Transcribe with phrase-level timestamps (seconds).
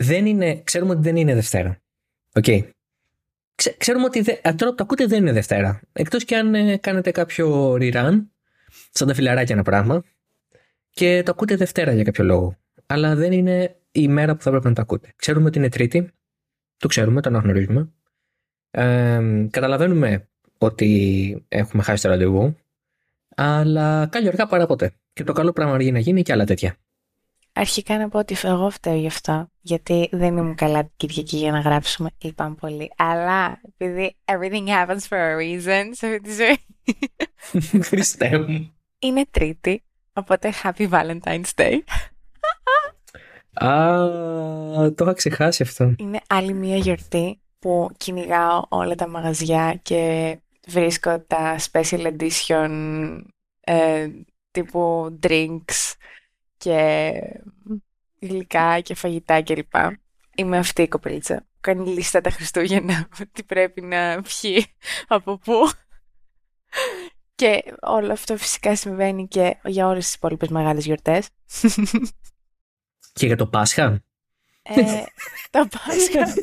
[0.00, 1.82] δεν είναι, ξέρουμε ότι δεν είναι Δευτέρα.
[2.34, 2.44] OK.
[2.46, 2.70] Okay.
[3.76, 5.80] ξέρουμε ότι δε, τώρα που το ακούτε δεν είναι Δευτέρα.
[5.92, 8.26] Εκτός και αν ε, κάνετε κάποιο rerun,
[8.90, 10.04] σαν τα φιλαράκια ένα πράγμα,
[10.90, 12.56] και το ακούτε Δευτέρα για κάποιο λόγο.
[12.86, 15.12] Αλλά δεν είναι η μέρα που θα πρέπει να το ακούτε.
[15.16, 16.10] Ξέρουμε ότι είναι Τρίτη.
[16.76, 17.92] Το ξέρουμε, το αναγνωρίζουμε.
[18.70, 20.28] Ε, καταλαβαίνουμε
[20.58, 22.56] ότι έχουμε χάσει το ραντεβού.
[23.36, 24.92] Αλλά κάλλιο αργά παρά ποτέ.
[25.12, 26.76] Και το καλό πράγμα αργεί να γίνει και άλλα τέτοια.
[27.60, 31.50] Αρχικά να πω ότι εγώ φταίω γι' αυτό, γιατί δεν ήμουν καλά την Κυριακή για
[31.50, 32.90] να γράψουμε, λυπάμαι πολύ.
[32.96, 36.58] Αλλά επειδή everything happens for a reason σε αυτή τη ζωή.
[37.88, 38.72] Χριστέ μου.
[38.98, 41.78] Είναι Τρίτη, οπότε Happy Valentine's Day.
[43.66, 43.96] Α,
[44.92, 45.94] το είχα ξεχάσει αυτό.
[45.98, 50.36] Είναι άλλη μία γιορτή που κυνηγάω όλα τα μαγαζιά και
[50.66, 52.70] βρίσκω τα special edition
[53.60, 54.08] ε,
[54.50, 55.94] τύπου drinks
[56.58, 57.12] και
[58.20, 59.74] γλυκά και φαγητά κλπ.
[60.34, 64.66] Είμαι αυτή η κοπελίτσα που κάνει λίστα τα Χριστούγεννα τι πρέπει να πιει
[65.06, 65.70] από πού.
[67.34, 71.28] Και όλο αυτό φυσικά συμβαίνει και για όλες τις υπόλοιπες μεγάλες γιορτές.
[73.12, 74.02] Και για το Πάσχα.
[74.62, 75.02] Ε,
[75.50, 76.34] το Πάσχα.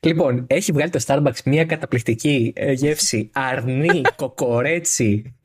[0.00, 5.36] Λοιπόν, έχει βγάλει το Starbucks μια καταπληκτική ε, γεύση αρνί, κοκορέτσι.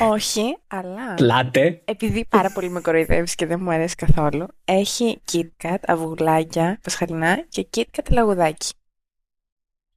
[0.00, 1.14] Όχι, αλλά.
[1.20, 1.82] Λάτε.
[1.84, 7.66] Επειδή πάρα πολύ με κοροϊδεύεις και δεν μου αρέσει καθόλου, έχει KitKat, αυγουλάκια, πασχαλινά και
[7.76, 8.72] KitKat λαγουδάκι.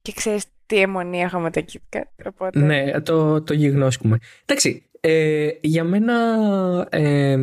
[0.02, 2.26] Και ξέρεις τι αιμονή έχω με τα KitKat.
[2.26, 2.58] Οπότε...
[2.58, 4.18] Ναι, το, το γιγνώσκουμε.
[4.44, 6.14] Εντάξει, ε, για μένα.
[6.90, 7.38] Ε,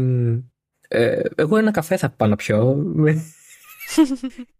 [0.87, 2.85] ε, εγώ ένα καφέ θα πάω να πιω.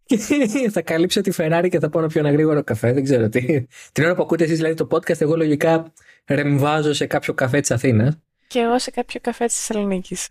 [0.72, 2.94] θα καλύψω τη Ferrari και θα πάω να πιω ένα γρήγορο καφέ.
[2.94, 3.66] Δεν ξέρω τι.
[3.92, 5.94] Την ώρα που ακούτε εσείς δηλαδή το podcast, εγώ λογικά
[6.30, 8.18] ρεμβάζω σε κάποιο καφέ της Αθήνας.
[8.48, 10.28] Και εγώ σε κάποιο καφέ της Θεσσαλονίκης.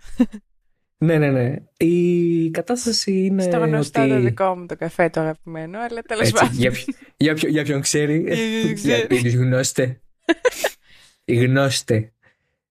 [0.98, 1.54] ναι, ναι, ναι.
[1.76, 3.42] Η κατάσταση είναι.
[3.42, 4.10] Στο γνωστό ότι...
[4.10, 6.52] το δικό μου το καφέ το αγαπημένο, αλλά τέλος πάντων.
[6.52, 6.72] Για,
[7.16, 8.26] για, ποιο, για ποιον ξέρει.
[8.74, 10.00] για τους γνώστε.
[11.24, 12.12] Οι γνώστε.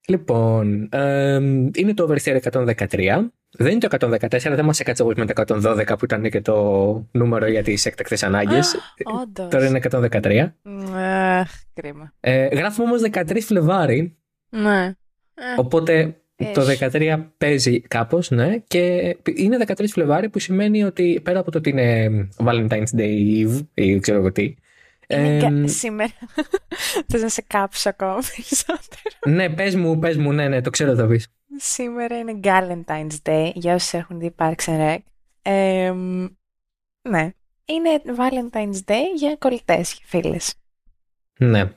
[0.08, 1.36] Λοιπόν, ε,
[1.76, 3.28] είναι το Oversteer 113.
[3.52, 7.08] Δεν είναι το 114, δεν μας έκατσε όπω με το 112 που ήταν και το
[7.12, 8.76] νούμερο για τις έκτακτες ανάγκες.
[9.34, 10.54] Τώρα είναι 113.
[10.96, 12.14] Αχ, κρίμα.
[12.20, 14.18] Ε, γράφουμε όμως 13 Φλεβάρι.
[14.50, 14.86] Ναι.
[15.34, 16.16] Ε, οπότε
[16.54, 18.58] το 13 παίζει κάπως, ναι.
[18.68, 23.60] Και είναι 13 Φλεβάρι που σημαίνει ότι πέρα από το ότι είναι Valentine's Day Eve
[23.74, 24.56] ή ξέρω εγώ τι.
[25.08, 26.12] Είναι σήμερα.
[27.08, 29.36] Θες να σε κάψω ακόμα περισσότερο.
[29.36, 31.28] ναι, πες μου, πες μου, ναι, ναι, το ξέρω το πεις.
[31.58, 34.98] Σήμερα είναι Valentine's Day, για όσους έχουν δει Parks and Rec.
[35.42, 35.94] Ε,
[37.10, 37.30] ναι,
[37.66, 40.54] είναι Valentine's Day για κολλητές και φίλες.
[41.40, 41.72] Ναι.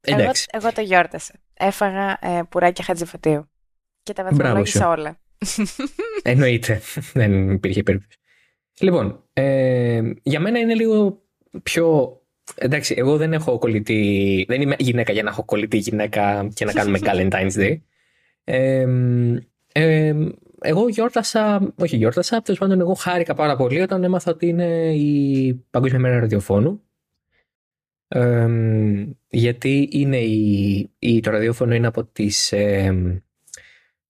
[0.00, 0.46] Εντάξει.
[0.50, 1.34] Εγώ, εγώ το γιόρτασα.
[1.54, 3.50] Έφαγα ε, πουράκια χατζηφωτίου.
[4.02, 5.18] Και τα βαθμολόγησα όλα.
[6.22, 6.80] Εννοείται.
[7.12, 8.18] Δεν υπήρχε περίπτωση.
[8.80, 11.22] Λοιπόν, ε, για μένα είναι λίγο
[11.62, 12.16] πιο
[12.54, 14.44] Εντάξει, εγώ δεν έχω κολλητή.
[14.48, 17.80] Δεν είμαι γυναίκα για να έχω κολλητή γυναίκα και να κάνουμε Valentine's Day.
[18.44, 18.86] Ε,
[19.72, 20.14] ε,
[20.60, 25.54] εγώ γιόρτασα, όχι γιόρτασα, τέλος πάντων εγώ χάρηκα πάρα πολύ όταν έμαθα ότι είναι η
[25.70, 26.82] Παγκόσμια Μέρα Ραδιοφώνου.
[28.08, 28.48] Ε,
[29.28, 33.22] γιατί είναι η, η, το ραδιόφωνο είναι από τις ε,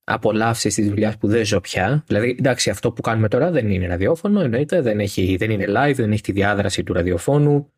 [0.04, 2.04] απολαύσεις της δουλειάς που δεν ζω πια.
[2.06, 5.94] Δηλαδή, εντάξει, αυτό που κάνουμε τώρα δεν είναι ραδιόφωνο, εννοείται, δεν, έχει, δεν είναι live,
[5.94, 7.72] δεν έχει τη διάδραση του ραδιοφώνου.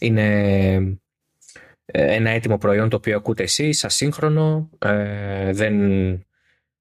[0.00, 0.28] Είναι
[0.74, 0.98] ε,
[1.86, 4.70] ένα έτοιμο προϊόν το οποίο ακούτε εσείς, ασύγχρονο.
[4.78, 5.76] Ε, δεν,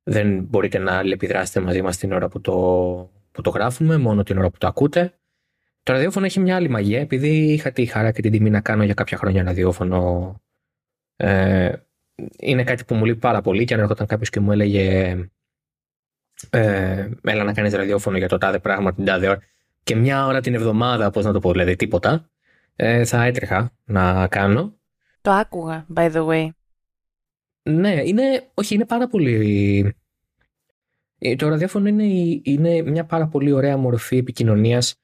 [0.03, 2.53] δεν μπορείτε να αλληλεπιδράσετε μαζί μας την ώρα που το,
[3.31, 5.13] που το γράφουμε, μόνο την ώρα που το ακούτε.
[5.83, 8.83] Το ραδιόφωνο έχει μια άλλη μαγεία, επειδή είχα τη χαρά και την τιμή να κάνω
[8.83, 10.41] για κάποια χρόνια ραδιόφωνο.
[11.15, 11.71] Ε,
[12.39, 15.17] είναι κάτι που μου λείπει πάρα πολύ και αν έρχονταν κάποιος και μου έλεγε
[16.49, 19.39] ε, έλα να κάνεις ραδιόφωνο για το τάδε πράγμα την τάδε ώρα
[19.83, 22.29] και μια ώρα την εβδομάδα, πώς να το πω, δηλαδή τίποτα
[22.75, 24.77] ε, θα έτρεχα να κάνω.
[25.23, 26.49] Το άκουγα, by the way.
[27.63, 29.95] Ναι, είναι, όχι, είναι πάρα πολύ...
[31.19, 32.03] Ε, το ραδιόφωνο είναι,
[32.43, 34.95] είναι μια πάρα πολύ ωραία μορφή επικοινωνίας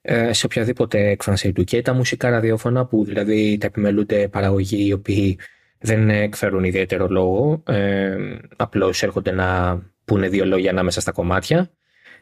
[0.00, 4.92] ε, σε οποιαδήποτε έκφραση του και τα μουσικά ραδιόφωνα που δηλαδή τα επιμελούνται παραγωγοί οι
[4.92, 5.38] οποίοι
[5.78, 8.16] δεν εκφέρουν ιδιαίτερο λόγο ε,
[8.56, 11.70] απλώς έρχονται να πούνε δύο λόγια ανάμεσα στα κομμάτια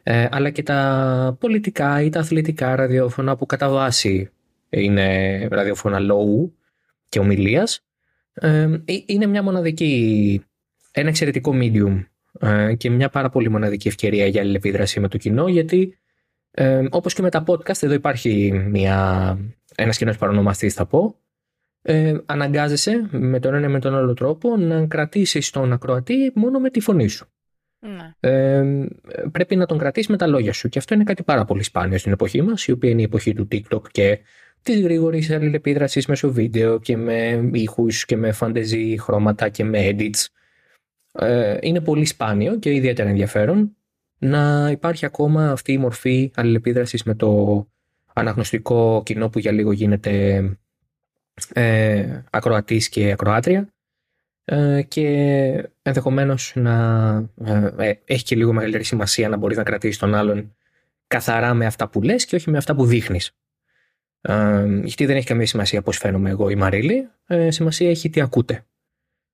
[0.03, 4.31] ε, αλλά και τα πολιτικά ή τα αθλητικά ραδιόφωνα που κατά βάση
[4.69, 6.51] είναι ραδιοφώνα low
[7.09, 7.81] και ομιλίας.
[8.33, 10.43] Ε, είναι μια μοναδική,
[10.93, 12.05] ένα εξαιρετικό medium
[12.41, 15.99] ε, και μια πάρα πολύ μοναδική ευκαιρία για αλληλεπίδραση με το κοινό γιατί
[16.51, 19.39] ε, όπως και με τα podcast εδώ υπάρχει μια,
[19.75, 21.21] ένας κοινός παρονομαστής θα πω
[21.83, 26.71] ε, αναγκάζεσαι με τον ένα με τον άλλο τρόπο να κρατήσεις τον ακροατή μόνο με
[26.71, 27.27] τη φωνή σου.
[27.79, 28.31] Ναι.
[28.31, 28.65] ε,
[29.33, 30.69] πρέπει να τον κρατήσεις με τα λόγια σου.
[30.69, 33.35] Και αυτό είναι κάτι πάρα πολύ σπάνιο στην εποχή μας, η οποία είναι η εποχή
[33.35, 34.19] του TikTok και
[34.73, 40.27] τη γρήγορη αλληλεπίδραση μέσω βίντεο και με ήχους και με φαντεζή χρώματα και με edits.
[41.13, 43.77] Ε, είναι πολύ σπάνιο και ιδιαίτερα ενδιαφέρον
[44.19, 47.67] να υπάρχει ακόμα αυτή η μορφή αλληλεπίδρασης με το
[48.13, 50.43] αναγνωστικό κοινό που για λίγο γίνεται
[51.53, 53.69] ε, ακροατής και ακροάτρια
[54.49, 55.09] ε, και
[55.83, 56.75] ενδεχομένως να
[57.45, 60.57] ε, ε, έχει και λίγο μεγαλύτερη σημασία να μπορείς να κρατήσεις τον άλλον
[61.07, 63.31] καθαρά με αυτά που λες και όχι με αυτά που δείχνεις.
[64.29, 68.21] Ε, γιατί δεν έχει καμία σημασία πώς φαίνομαι εγώ η Μαρίλη, ε, σημασία έχει τι
[68.21, 68.67] ακούτε.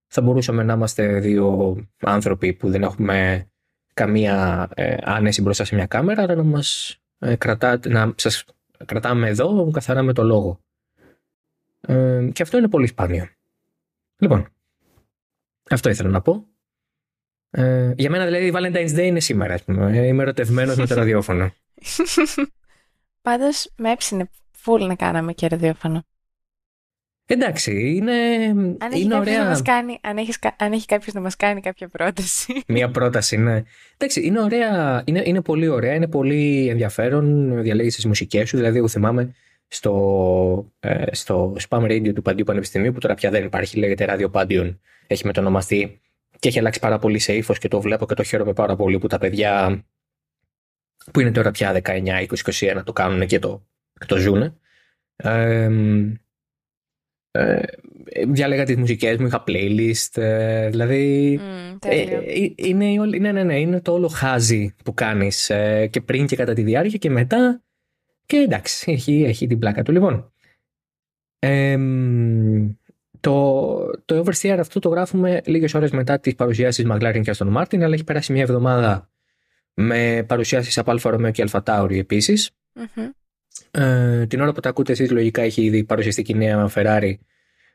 [0.07, 3.47] Θα μπορούσαμε να είμαστε δύο άνθρωποι που δεν έχουμε
[3.95, 8.45] καμία ε, άνεση μπροστά σε μια κάμερα, αλλά να μας ε, κρατάτε, να σας
[8.85, 10.61] κρατάμε εδώ καθαρά με το λόγο.
[11.81, 13.29] Ε, και αυτό είναι πολύ σπάνιο.
[14.17, 14.49] Λοιπόν,
[15.71, 16.47] αυτό ήθελα να πω.
[17.51, 19.99] Ε, για μένα δηλαδή η Valentine's Day είναι σήμερα, ας πούμε.
[19.99, 21.53] Ε, είμαι ερωτευμένος με το ραδιόφωνο.
[23.23, 24.31] Πάντως με έψινε
[24.63, 26.03] φουλ να κάναμε και ραδιόφωνο.
[27.27, 28.13] Εντάξει, είναι,
[28.79, 29.43] Αν έχει, είναι κάποιος ωραία.
[29.43, 32.63] να μας κάνει, αν, έχεις, κα- αν έχει κάποιος να μας κάνει κάποια πρόταση.
[32.67, 33.63] Μία πρόταση, ναι.
[33.97, 38.79] Εντάξει, είναι ωραία, είναι, είναι πολύ ωραία, είναι πολύ ενδιαφέρον, διαλέγεις τις μουσικές σου, δηλαδή
[38.79, 39.35] εγώ θυμάμαι
[39.69, 44.31] στο, ε, στο spam radio του Παντίου Πανεπιστημίου που τώρα πια δεν υπάρχει, λέγεται Radio
[44.31, 44.77] Pandion,
[45.07, 46.01] έχει μετονομαστεί
[46.39, 48.99] και έχει αλλάξει πάρα πολύ σε ύφος και το βλέπω και το χαίρομαι πάρα πολύ
[48.99, 49.85] που τα παιδιά
[51.13, 52.27] που είναι τώρα πια 19, 20,
[52.79, 53.67] 21 το κάνουν και το,
[54.03, 54.55] και το ζουνε.
[55.17, 55.69] Ε,
[57.31, 57.61] ε,
[58.29, 62.19] διάλεγα τις μουσικές μου, είχα playlist, ε, δηλαδή Μμ, ε, τέλειο.
[62.27, 66.01] ε, είναι, η όλη- ναι, ναι, ναι, είναι το όλο χάζι που κάνεις ε, και
[66.01, 67.63] πριν και κατά τη διάρκεια και μετά
[68.27, 69.93] και εντάξει, έχει, έχει την πλάκα του.
[69.93, 70.33] Λοιπόν,
[71.39, 72.73] εμ,
[73.21, 77.81] το, το Oversteer αυτό το γράφουμε λίγες ώρες μετά τις παρουσιάσεις McLaren και Aston Martin,
[77.83, 79.11] αλλά έχει περάσει μια εβδομάδα
[79.75, 82.51] με παρουσιάσεις από Alfa Romeo και Alpha Tauri επίσης.
[82.75, 83.09] Μμμ.
[83.71, 87.15] Ε, την ώρα που τα ακούτε εσείς λογικά έχει ήδη παρουσιαστεί και η νέα Ferrari.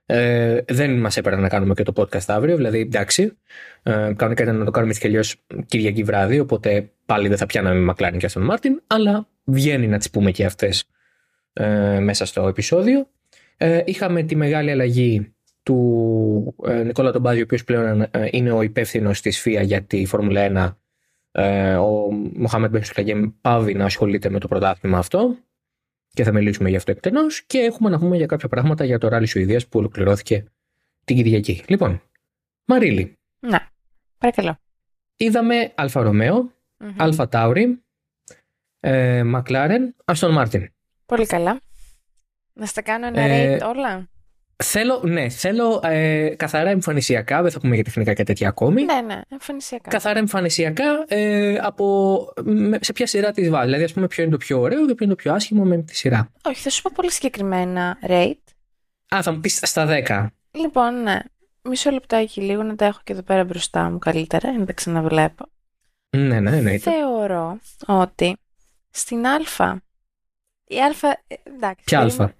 [0.05, 3.37] Ε, δεν μας έπαιρνε να κάνουμε και το podcast αύριο, δηλαδή εντάξει.
[3.83, 5.35] Ε, κανονικά ήταν να το κάνουμε έτσι κι αλλιώς
[5.65, 10.09] Κυριακή βράδυ, οπότε πάλι δεν θα πιάναμε McLaren και Aston Martin, αλλά βγαίνει να τις
[10.09, 10.83] πούμε και αυτές
[11.53, 13.07] ε, μέσα στο επεισόδιο.
[13.57, 15.33] Ε, είχαμε τη μεγάλη αλλαγή
[15.63, 20.05] του ε, Νικόλα Τομπάζη, ο οποίος πλέον ε, είναι ο υπεύθυνος της FIA για τη
[20.05, 20.75] Φόρμουλα
[21.31, 21.41] 1.
[21.41, 25.35] Ε, ο Μοχάμετ Μπεν πάβει να ασχολείται με το πρωτάθλημα αυτό
[26.17, 27.41] και θα μιλήσουμε γι' αυτό εκτενώς.
[27.41, 30.45] Και έχουμε να πούμε για κάποια πράγματα για το ράλι Σουηδίας που ολοκληρώθηκε
[31.03, 31.63] την Κυριακή.
[31.67, 32.01] Λοιπόν,
[32.65, 33.69] Μαρίλη, Να,
[34.17, 34.57] παρακαλώ.
[35.17, 36.95] είδαμε Alfa Romeo, Μμμ.
[36.97, 37.83] Alpha Tauri,
[38.79, 40.71] ε, McLaren, Aston Martin.
[41.05, 41.59] Πολύ καλά.
[42.53, 44.09] Να στα κάνω ένα Ε, rate όλα;
[44.63, 48.83] Θέλω, ναι, θέλω ε, καθαρά εμφανισιακά, δεν θα πούμε για τεχνικά και τέτοια ακόμη.
[48.83, 49.89] Ναι, ναι, εμφανισιακά.
[49.89, 53.65] Καθαρά εμφανισιακά ε, από, με- σε ποια σειρά τη βάζει.
[53.65, 55.77] Δηλαδή, ας πούμε, ποιο είναι το πιο ωραίο και ποιο είναι το πιο άσχημο με
[55.77, 56.31] τη σειρά.
[56.43, 58.33] Όχι, θα σου πω πολύ συγκεκριμένα rate.
[59.15, 60.27] Α, θα μου πεις στα 10.
[60.51, 61.19] Λοιπόν, ναι.
[61.61, 65.45] Μισό λεπτάκι λίγο να τα έχω και εδώ πέρα μπροστά μου καλύτερα, να τα ξαναβλέπω.
[66.17, 66.91] Ναι, ναι, εννοείται.
[66.91, 68.37] Θεωρώ ότι
[68.89, 69.35] στην Α.
[70.67, 70.85] Η Α.
[71.27, 71.83] ε, Εντάξει.
[71.83, 72.23] Ποια περίμενε- αλφα.
[72.23, 72.35] Ε, όταν-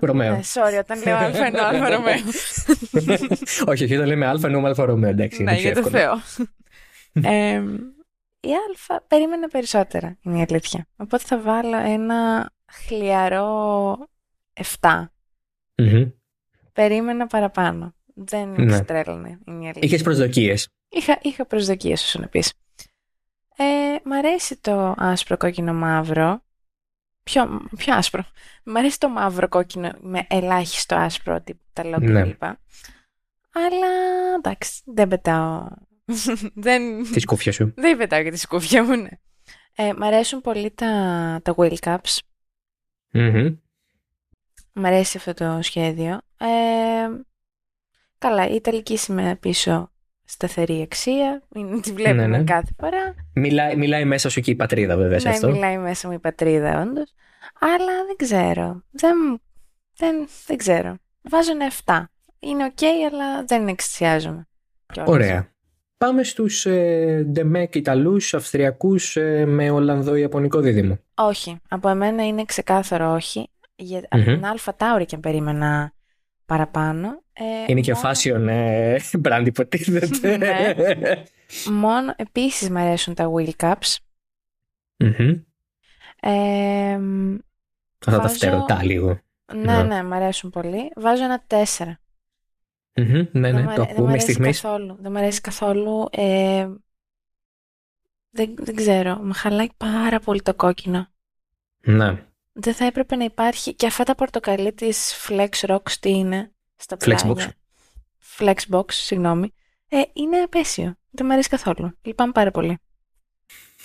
[0.00, 0.32] Romeo.
[0.34, 2.14] ναι, sorry, όταν λέω Α εννοώ Α Romeo.
[3.68, 5.10] όχι, όχι, όταν λέμε Α, εννοούμε Α Romeo.
[5.10, 6.18] Εντάξει, ναι, είναι πιο για το εύκολο.
[6.32, 6.46] Θεό.
[7.32, 7.62] Ε,
[8.40, 10.86] η Α περίμενα περισσότερα, είναι η αλήθεια.
[10.96, 13.96] Οπότε θα βάλω ένα χλιαρό
[14.80, 15.04] 7.
[15.76, 16.04] Μμμ.
[16.72, 17.94] Περίμενα παραπάνω.
[18.14, 18.72] Δεν με Ναι.
[18.72, 19.80] ξετρέλανε, είναι η αλήθεια.
[19.82, 20.68] Είχες προσδοκίες.
[20.88, 22.52] Είχα, είχα προσδοκίες όσο να πεις.
[23.56, 23.64] Ε,
[24.04, 26.42] μ' αρέσει το άσπρο κόκκινο μαύρο.
[27.24, 28.24] Πιο, πιο άσπρο.
[28.64, 32.22] Μ' αρέσει το μαύρο κόκκινο με ελάχιστο άσπρο τύπου τα λόγια Ναι.
[32.22, 32.42] κλπ.
[33.56, 33.86] Αλλά
[34.36, 35.66] εντάξει, δεν πετάω.
[36.54, 37.72] δεν, Τη σκούφια σου.
[37.76, 39.08] δεν πετάω για τη σκούφια μου, ναι.
[39.76, 40.86] Ε, μ' αρέσουν πολύ τα,
[41.42, 42.18] τα wheel caps.
[43.10, 43.56] Μμμ.
[44.72, 46.20] Μ' αρέσει αυτό το σχέδιο.
[46.38, 46.46] Ε,
[48.18, 49.92] καλά, η Ιταλική σημαία πίσω
[50.24, 51.42] σταθερή αξία.
[51.54, 52.44] Είναι, τη βλέπουμε Ναι, ναι.
[52.44, 53.14] κάθε φορά.
[53.34, 55.50] Μιλάει, μιλάει μέσα σου και η πατρίδα, βέβαια, σε ναι, αυτό.
[55.50, 57.14] μιλάει μέσα μου η πατρίδα, όντως.
[57.60, 58.82] Αλλά δεν ξέρω.
[58.90, 59.40] Δεν,
[59.96, 60.96] δεν, δεν ξέρω.
[61.22, 62.04] Βάζω ένα 7.
[62.38, 64.48] Είναι οκ, αλλά δεν εκστασιάζομαι.
[64.92, 65.12] κιόλας.
[65.12, 65.52] Ωραία.
[65.98, 70.98] Πάμε στους ε, ντεμέκ Ιταλούς, Αυστριακούς ε, με Ολλανδο-Ιαπωνικό δίδυμο.
[71.14, 71.60] Όχι.
[71.68, 73.48] Από εμένα είναι ξεκάθαρο όχι.
[73.76, 74.24] Για, Από Μμμ.
[74.24, 75.92] την Alpha Tauri και αν περίμενα
[76.46, 77.22] παραπάνω.
[77.32, 80.36] Ε, Είναι και μόνο- fashion ε, brand, υποτίθεται.
[80.36, 80.74] Ναι.
[81.72, 83.96] Μόνο επίσης μου αρέσουν τα wheel caps.
[84.96, 85.30] Μμμ.
[86.20, 86.92] Ε,
[87.98, 89.20] Αυτά τα Βάζω- φτερωτά λίγο.
[89.54, 89.82] ναι, Ναι.
[89.82, 90.90] ναι, μου αρέσουν πολύ.
[90.96, 91.98] Βάζω ένα 4.
[92.96, 93.06] Μμμ.
[93.06, 94.60] Ναι, δεν ναι, μ' το αρέ- δεν μ' ακούμε αρέσει στιγμής.
[94.60, 94.96] καθόλου.
[95.00, 96.08] Δεν μου αρέσει καθόλου.
[96.10, 96.68] Ε,
[98.30, 101.08] δεν, δεν ξέρω, με χαλάει πάρα πολύ το κόκκινο.
[101.84, 102.24] Ναι.
[102.56, 106.96] Δεν θα έπρεπε να υπάρχει και αυτά τα πορτοκαλί της Flex Rocks τι είναι στα
[106.96, 107.04] Flexbox.
[107.04, 107.54] πλάγια.
[108.38, 109.52] Flexbox, συγγνώμη.
[109.88, 110.96] Ε, είναι απέσιο.
[111.10, 111.98] Δεν μου αρέσει καθόλου.
[112.02, 112.78] Λυπάμαι πάρα πολύ.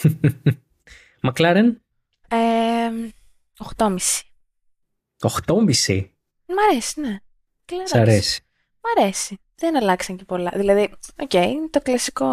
[1.22, 1.82] Μακλάρεν,
[2.28, 2.38] Ε,
[3.78, 3.98] 8,5.
[5.22, 6.06] 8,5.
[6.46, 7.18] Μ' αρέσει, ναι.
[7.66, 8.42] Τι Σ' αρέσει.
[8.82, 9.40] Μ' αρέσει.
[9.56, 10.52] Δεν αλλάξαν και πολλά.
[10.56, 12.28] Δηλαδή, οκ, είναι το κλασικό,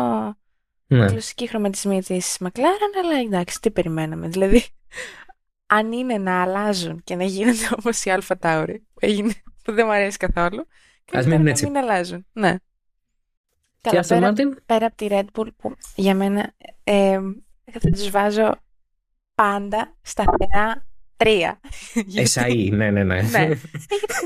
[0.86, 1.06] Ναι.
[1.06, 4.28] κλασική χρωματισμή της McLaren, αλλά εντάξει, τι περιμέναμε.
[4.28, 4.64] Δηλαδή,
[5.66, 9.32] αν είναι να αλλάζουν και να γίνονται όπως η Alpha Tauri, που, έγινε,
[9.64, 10.66] που δεν μου αρέσει καθόλου,
[11.04, 11.64] καλύτερα μείνουν να έτσι.
[11.66, 12.26] μην αλλάζουν.
[12.32, 12.56] Ναι.
[13.80, 16.52] Και Καλά, Aston πέρα, Martin; πέρα από τη Red Bull, που για μένα
[16.84, 17.18] ε,
[17.72, 18.60] θα τους βάζω
[19.34, 21.60] πάντα σταθερά τρία.
[22.06, 23.22] Γιατί- SAE, ναι, ναι, ναι.
[23.22, 23.38] Ναι.
[23.38, 23.58] Ε,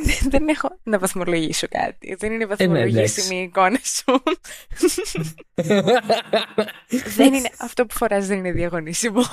[0.05, 2.15] γιατί δεν έχω να βαθμολογήσω κάτι.
[2.19, 4.23] Δεν είναι βαθμολογήσιμη η εικόνα σου.
[7.17, 9.21] δεν είναι, αυτό που φοράς δεν είναι διαγωνίσιμο.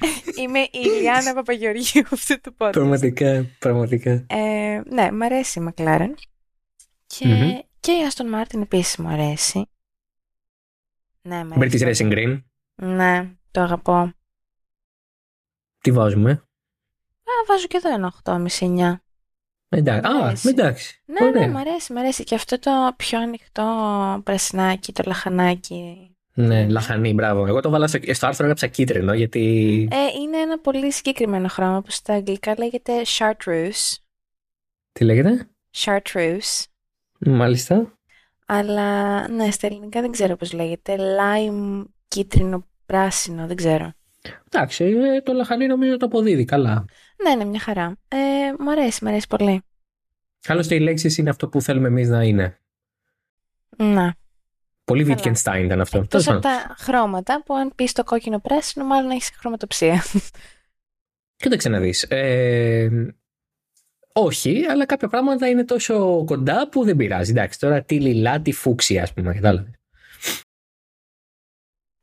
[0.40, 2.72] Είμαι η Ιλιάνα Παπαγεωργίου αυτού του podcast.
[2.72, 4.24] πραγματικά, πραγματικά.
[4.26, 6.10] Ε, ναι, μ' αρέσει η McLaren.
[7.06, 7.58] Και, Μμμ.
[7.80, 9.68] και η Aston Martin επίσης μου αρέσει.
[11.22, 12.08] Ναι, μ' British αρέσει.
[12.10, 12.42] Racing Green.
[12.74, 14.12] Ναι, το αγαπώ.
[15.80, 18.94] Τι βάζουμε; Α, βάζω και εδώ ένα 8,5-9.
[19.68, 20.10] Εντάξει.
[20.12, 20.48] Μ' Α, αρέσει.
[20.48, 21.02] εντάξει.
[21.04, 21.46] Ναι, Ωραία.
[21.46, 22.24] ναι, μ' αρέσει, μ' αρέσει.
[22.24, 26.14] Και αυτό το πιο ανοιχτό πρασινάκι, το λαχανάκι.
[26.46, 27.46] Ναι, λαχανή, μπράβο.
[27.46, 29.88] Εγώ το βάλα στο, στο άρθρο, έγραψα κίτρινο γιατί.
[29.90, 33.96] Ε, είναι ένα πολύ συγκεκριμένο χρώμα που στα αγγλικά λέγεται chartreuse.
[34.92, 36.64] Τι λέγεται; Chartreuse.
[37.18, 37.98] Μάλιστα.
[38.46, 40.96] Αλλά ναι, στα ελληνικά δεν ξέρω πώς λέγεται.
[40.98, 43.92] Lime, κίτρινο, πράσινο, δεν ξέρω.
[44.52, 46.84] Εντάξει, ε, το λαχανί νομίζω το αποδίδει καλά.
[47.22, 47.96] Ναι, ναι, μια χαρά.
[48.08, 48.16] Ε,
[48.58, 49.62] μου αρέσει, μου αρέσει πολύ.
[50.46, 52.60] Άλλωστε, οι λέξεις είναι αυτό που θέλουμε εμείς να είναι.
[53.76, 54.14] Να.
[54.90, 55.16] Πολύ Καλά.
[55.18, 55.98] Wittgenstein ήταν αυτό.
[55.98, 56.66] Εκτός Τέλος από πάντων.
[56.68, 60.02] τα χρώματα που αν πεις το κόκκινο πράσινο μάλλον έχεις χρωματοψία.
[61.36, 62.02] Κοίταξε να δεις.
[62.02, 63.14] Ε,
[64.12, 67.30] όχι, αλλά κάποια πράγματα είναι τόσο κοντά που δεν πειράζει.
[67.30, 69.34] Εντάξει, τώρα τι λιλά, τι φούξια, ας πούμε.
[69.34, 69.74] Κατάλαβες.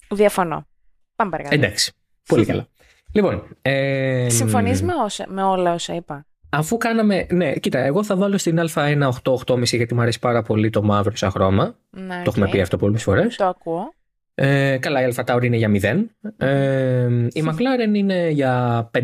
[0.10, 0.68] Διαφωνώ.
[1.16, 1.56] Πάμε παρακάτω.
[1.56, 1.94] Εντάξει.
[2.28, 2.68] Πολύ καλά.
[3.14, 3.58] Λοιπόν.
[3.62, 6.26] Ε, Συμφωνείς με, όσα, με όλα όσα είπα;
[6.58, 7.26] Αφού κάναμε.
[7.30, 11.16] Ναι, κοίτα, εγώ θα βάλω στην Α1 8-8,5 γιατί μου αρέσει πάρα πολύ το μαύρο
[11.16, 11.76] σαν χρώμα.
[11.90, 12.52] Ναι, Το έχουμε οκ.
[12.52, 13.36] πει αυτό πολλές φορές.
[13.36, 13.94] Το ακούω.
[14.36, 16.06] Ε, καλά, η Alpha Tauri είναι για 0.
[16.38, 19.02] Ε, η McLaren είναι για 5-6-7.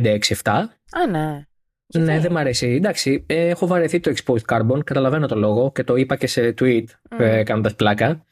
[0.91, 1.45] Α, ναι.
[1.95, 2.67] Ναι, Γιατί; δεν μ' αρέσει.
[2.67, 6.53] Εντάξει, ε, έχω βαρεθεί το exposed carbon, καταλαβαίνω το λόγο και το είπα και σε
[6.59, 7.21] tweet Μμ.
[7.21, 8.25] ε, κάνοντας πλάκα.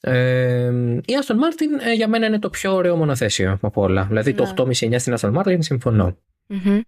[0.00, 0.72] Ε,
[1.04, 4.04] η Aston Martin ε, για μένα είναι το πιο ωραίο μονοθέσιο από όλα.
[4.04, 4.36] Δηλαδή Ναι.
[4.36, 6.16] το 8,5-9 στην Aston Martin συμφωνώ.
[6.46, 6.80] Μμμ.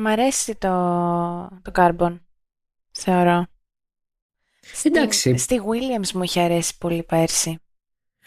[0.00, 0.68] Μ' αρέσει το,
[1.62, 2.18] το carbon,
[2.90, 3.46] θεωρώ.
[4.60, 5.36] Στη- Εντάξει.
[5.36, 7.50] Στη Williams μου είχε αρέσει πολύ πέρσι.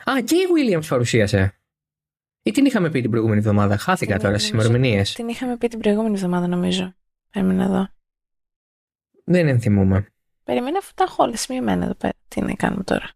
[0.10, 1.56] Α, και η Williams παρουσίασε.
[2.44, 3.78] Ή την είχαμε πει την προηγούμενη εβδομάδα.
[3.78, 5.14] Χάθηκα Την τώρα στις νομίζω- ημερομηνίες.
[5.14, 6.94] Την είχαμε πει την προηγούμενη εβδομάδα νομίζω.
[7.30, 7.88] Περίμενα εδώ.
[9.24, 10.08] Δεν ενθυμούμαι.
[10.44, 12.14] Περίμενα αφού τα έχω όλα σημειωμένα εδώ πέρα.
[12.28, 13.10] Τι να κάνουμε τώρα.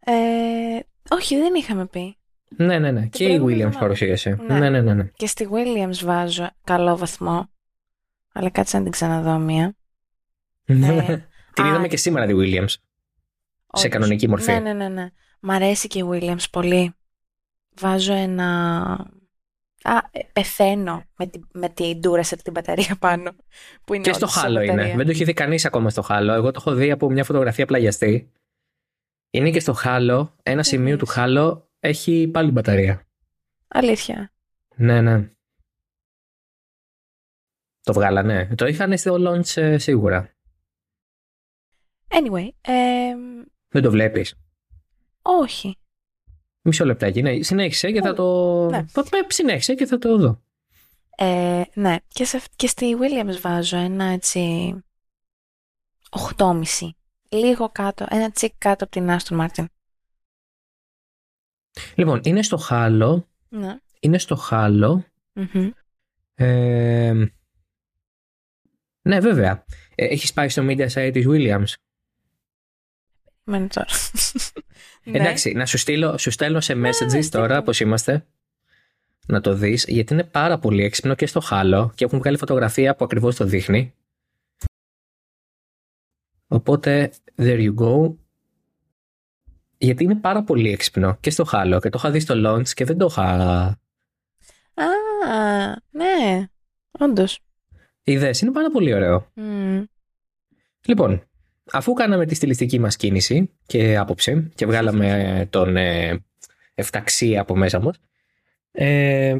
[0.00, 0.78] Ε,
[1.10, 2.16] όχι, δεν είχαμε πει.
[2.56, 3.06] Ναι, ναι, ναι.
[3.06, 3.78] Και η προηγούμενη Williams εβδομάδα.
[3.78, 4.38] παρουσίασε.
[4.46, 4.58] Ναι.
[4.58, 4.94] Ναι, ναι, ναι.
[4.94, 5.10] ναι.
[5.16, 7.48] Και στη Williams βάζω καλό βαθμό.
[8.32, 9.76] Αλλά κάτσε να την ξαναδώ μία.
[10.64, 10.74] Ε,
[11.54, 12.68] την α, είδαμε και σήμερα τη Williams.
[12.68, 12.78] Σε
[13.66, 13.88] όντως.
[13.88, 14.52] κανονική μορφή.
[14.52, 15.08] Ναι, ναι, ναι, ναι.
[15.40, 16.94] Μ' αρέσει και η Williams πολύ.
[17.80, 18.90] Βάζω ένα...
[19.82, 23.32] Α, ε, πεθαίνω με την, με την Duracell την μπαταρία πάνω.
[23.84, 24.72] Που είναι Και στο όντως σε χάλο είναι.
[24.72, 24.96] μπαταρία.
[24.96, 26.32] Δεν το έχει δει κανείς ακόμα στο χάλο.
[26.32, 28.32] Εγώ το έχω δει από μια φωτογραφία πλαγιαστή.
[29.30, 30.36] Είναι και στο χάλο.
[30.42, 31.14] Ένα σημείο του λες.
[31.14, 33.06] χάλο έχει πάλι μπαταρία.
[33.68, 34.32] Αλήθεια.
[34.76, 35.30] Ναι, ναι.
[37.80, 38.54] Το βγάλανε.
[38.54, 40.34] Το είχαν στο launch ε, σίγουρα.
[42.08, 43.12] Anyway, ε,
[43.68, 44.34] Δεν το βλέπεις.
[45.22, 45.78] όχι.
[46.62, 47.22] Μισό λεπτάκι.
[47.22, 48.66] Ναι, συνέχισε και θα το.
[48.70, 48.84] Ναι.
[48.92, 50.42] Πα- πα- Συνέχισε και θα το δω.
[51.16, 54.74] Ε, ναι, και, σε, αυ- και στη Williams βάζω ένα έτσι
[56.36, 56.64] 8,5.
[57.30, 59.64] Λίγο κάτω, ένα τσικ κάτω από την Aston Martin.
[61.94, 63.28] Λοιπόν, είναι στο χάλο.
[63.48, 63.78] Ναι.
[64.00, 65.04] Είναι στο χάλο.
[65.32, 65.70] Μμμ.
[66.34, 67.12] Ε,
[69.02, 69.64] ναι, βέβαια.
[69.94, 71.72] Ε, έχεις πάει στο media site της Williams.
[73.44, 73.86] Μένει τώρα.
[75.06, 75.18] Ναι.
[75.18, 77.62] Εντάξει, να σου στείλω, σου στέλνω σε messages στείλτε τώρα, μου.
[77.62, 78.26] πώς είμαστε.
[79.26, 82.96] Να το δεις, γιατί είναι πάρα πολύ έξυπνο και στο χάλο και έχουν βγάλει φωτογραφία
[82.96, 83.94] που ακριβώς το δείχνει.
[86.46, 88.14] Οπότε, there you go.
[89.84, 92.84] Γιατί είναι πάρα πολύ έξυπνο και στο χάλο και το είχα δει στο launch και
[92.84, 93.22] δεν το είχα...
[94.74, 94.86] Α,
[95.90, 96.48] ναι,
[96.90, 97.40] όντως.
[98.02, 99.30] Είδες, είναι πάρα πολύ ωραίο.
[99.34, 99.82] Μμ.
[100.86, 101.22] Λοιπόν,
[101.72, 106.24] αφού κάναμε τη στιλιστική μας κίνηση και άποψη και βγάλαμε τον ε,
[106.74, 108.00] εφταξία από μέσα μας,
[108.70, 109.38] ε,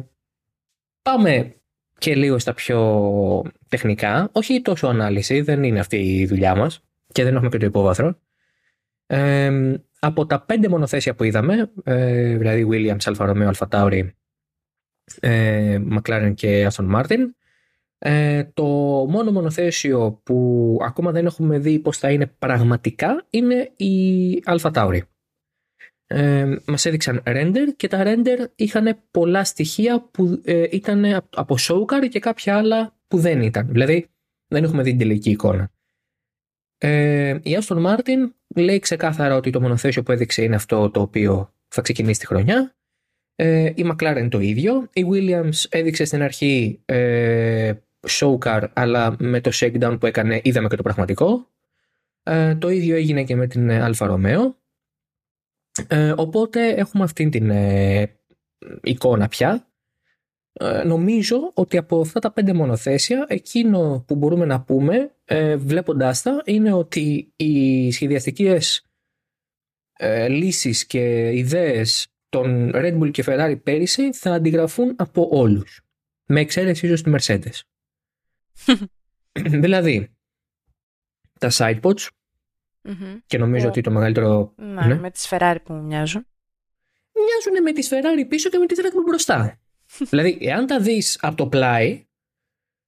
[1.03, 1.55] πάμε
[1.99, 4.29] και λίγο στα πιο τεχνικά.
[4.33, 6.81] Όχι τόσο ανάλυση, δεν είναι αυτή η δουλειά μας
[7.13, 8.19] και δεν έχουμε και το υπόβαθρο.
[9.07, 9.75] Ε,
[10.05, 14.09] από τα πέντε μονοθέσια που είδαμε, ε, δηλαδή Williams, Alfa Romeo, Alfa Tauri,
[15.21, 17.19] ε, McLaren και Aston Martin,
[17.99, 18.65] ε, το
[19.09, 25.01] μόνο μονοθέσιο που ακόμα δεν έχουμε δει πώς θα είναι πραγματικά είναι η Alfa Tauri.
[26.07, 32.09] Ε, μας έδειξαν render και τα render είχαν πολλά στοιχεία που ε, ήταν από showcar
[32.09, 33.69] και κάποια άλλα που δεν ήταν.
[33.69, 34.09] Δηλαδή
[34.47, 35.74] δεν έχουμε δει την τελική εικόνα.
[36.79, 41.53] Ε, η Aston Martin λέει ξεκάθαρα ότι το μονοθέσιο που έδειξε είναι αυτό το οποίο
[41.69, 42.75] θα ξεκινήσει τη χρονιά.
[43.35, 44.89] Ε, η McLaren το ίδιο.
[44.93, 47.73] Η Williams έδειξε στην αρχή ε,
[48.09, 51.49] showcar αλλά με το shakedown που έκανε είδαμε και το πραγματικό.
[52.23, 54.55] Ε, το ίδιο έγινε και με την Alfa Romeo.
[55.89, 58.17] Ε, οπότε έχουμε αυτή την ε,
[58.83, 59.67] εικόνα πια.
[60.57, 66.23] Ε, νομίζω ότι από αυτά τα πέντε μονοθέσια εκείνο που μπορούμε να πούμε ε, βλέποντάς
[66.23, 68.87] τα είναι ότι οι σχεδιαστικές
[69.93, 75.81] ε, λύσεις και ιδέες των Red Bull και Ferrari πέρυσι θα αντιγραφούν από όλους.
[76.27, 77.61] Με εξαίρεση ίσως τη Mercedes.
[79.63, 80.15] δηλαδή,
[81.39, 82.07] τα sidepods
[83.27, 84.53] και νομίζω ότι το μεγαλύτερο...
[84.57, 86.27] Ναι, ναι, με τις Ferrari που μοιάζουν.
[87.13, 89.59] Μοιάζουν με τις Ferrari πίσω και με τις Red Bull μπροστά.
[89.99, 92.05] Δηλαδή, εάν τα δεις από το πλάι,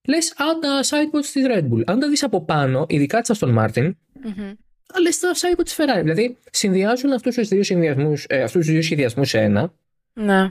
[0.08, 1.82] λες α, τα sidepods της Red Bull.
[1.86, 3.90] Αν τα δεις από πάνω, ειδικά της Aston Martin,
[4.24, 4.54] mm-hmm.
[5.02, 6.00] λες τα sidepods της Ferrari.
[6.02, 9.72] Δηλαδή, συνδυάζουν αυτούς τους δύο, συνδυασμούς, ε, αυτούς τους δύο σχεδιασμούς σε ένα.
[10.12, 10.48] Ναι.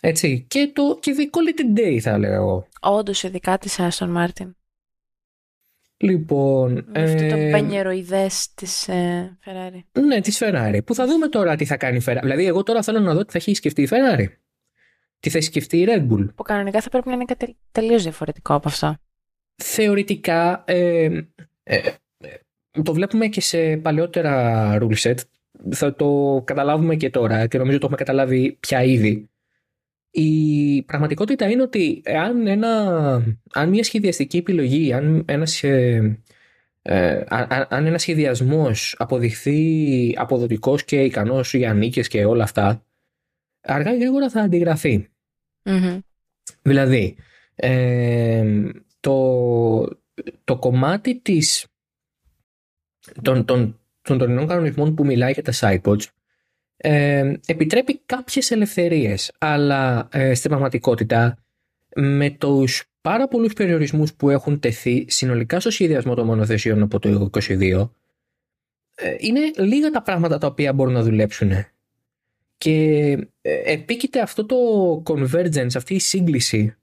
[0.00, 0.44] Έτσι.
[0.48, 2.68] Και, το, και the quality day θα έλεγα εγώ.
[2.80, 4.50] Όντως, ειδικά της Aston Martin.
[5.96, 6.84] Λοιπόν.
[6.86, 9.80] Με αυτό το πενιεροειδέ της ε, Ferrari.
[9.92, 10.78] Ναι, της Ferrari.
[10.84, 12.18] Που θα δούμε τώρα τι θα κάνει η Ferrari.
[12.22, 14.26] Δηλαδή, εγώ τώρα θέλω να δω τι θα έχει σκεφτεί η Ferrari.
[15.20, 18.02] Τι θα έχει σκεφτεί η Red Bull; Που κανονικά θα πρέπει να είναι κάτι τελείως
[18.02, 18.96] διαφορετικό από αυτό.
[19.56, 20.64] Θεωρητικά.
[20.66, 21.20] Ε,
[21.62, 21.80] ε,
[22.82, 25.16] το βλέπουμε και σε παλαιότερα rule set.
[25.70, 29.28] Θα το καταλάβουμε και τώρα και νομίζω το έχουμε καταλάβει πια ήδη.
[30.10, 32.70] Η πραγματικότητα είναι ότι αν, ένα,
[33.52, 36.20] αν μια σχεδιαστική επιλογή, αν ένας, ε,
[36.82, 37.24] ε,
[37.68, 42.82] αν ένας σχεδιασμός αποδειχθεί αποδοτικός και ικανός για νίκες και όλα αυτά,
[43.66, 45.08] αργά ή γρήγορα θα αντιγραφει
[46.62, 47.16] Δηλαδή,
[47.54, 49.98] ε, το,
[50.44, 51.66] το κομμάτι της,
[53.22, 56.04] των, των, των τωρινών κανονισμών που μιλάει για τα sidepods
[56.76, 61.38] ε, επιτρέπει κάποιες ελευθερίες, αλλά ε, στην πραγματικότητα
[61.94, 67.30] με τους πάρα πολλούς περιορισμούς που έχουν τεθεί συνολικά στο σχεδιασμό των μονοθεσιών από το
[67.32, 67.90] 2022,
[68.94, 71.52] ε, είναι λίγα τα πράγματα τα οποία μπορούν να δουλέψουν.
[72.58, 74.56] Και ε, επίκειται αυτό το
[75.06, 76.76] convergence, αυτή η σύγκληση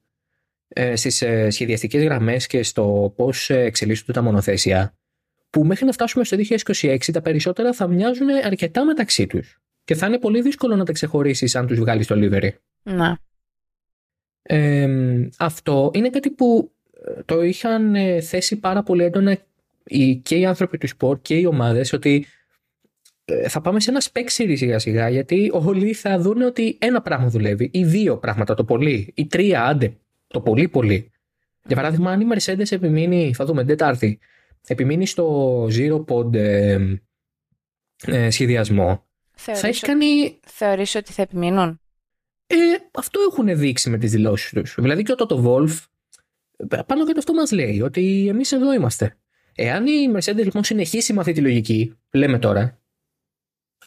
[0.68, 4.96] ε, στις ε, σχεδιαστικές γραμμές και στο πώς εξελίσσονται τα μονοθέσια,
[5.50, 6.36] που μέχρι να φτάσουμε στο
[6.80, 10.92] 2026 τα περισσότερα θα μοιάζουν αρκετά μεταξύ τους και θα είναι πολύ δύσκολο να τα
[10.92, 12.50] ξεχωρίσεις αν τους βγάλεις στο livery.
[12.82, 13.18] Να.
[15.38, 19.38] αυτό είναι κάτι που ε, το είχαν ε, θέσει πάρα πολύ έντονα
[20.22, 22.26] και οι άνθρωποι του σπορ και οι ομάδες ότι ε,
[23.48, 27.28] θα πάμε σε ένα spec series σιγά σιγά γιατί όλοι θα δουν ότι ένα πράγμα
[27.28, 31.10] δουλεύει ή δύο πράγματα το πολύ ή τρία άντε το πολύ πολύ.
[31.66, 34.18] Για παράδειγμα αν η Mercedes επιμείνει, θα δούμε Τετάρτη,
[34.66, 36.30] επιμείνει στο zero pod
[38.28, 40.38] σχεδιασμό Θεωρείς θα έχει κάνει...
[40.46, 41.80] Θεωρείς ότι θα επιμείνουν;
[42.46, 42.56] Ε,
[42.92, 44.74] αυτό έχουν δείξει με τις δηλώσεις τους.
[44.78, 45.78] Δηλαδή και όταν το Wolf
[46.86, 49.16] πάνω και αυτό μας λέει ότι εμείς εδώ είμαστε.
[49.54, 52.78] Εάν η Mercedes λοιπόν συνεχίσει με αυτή τη λογική, λέμε τώρα,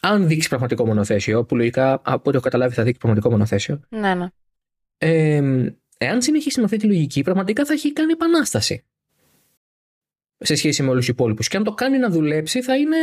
[0.00, 3.80] αν δείξει πραγματικό μονοθέσιο, που λογικά από ό,τι έχω καταλάβει θα δείξει πραγματικό μονοθέσιο.
[3.88, 4.26] Ναι, ναι.
[4.98, 8.84] Ε, εάν συνεχίσει με αυτή τη λογική, πραγματικά θα έχει κάνει επανάσταση.
[10.38, 11.48] Σε σχέση με όλους τους υπόλοιπους.
[11.48, 12.96] Και αν το κάνει να δουλέψει, θα είναι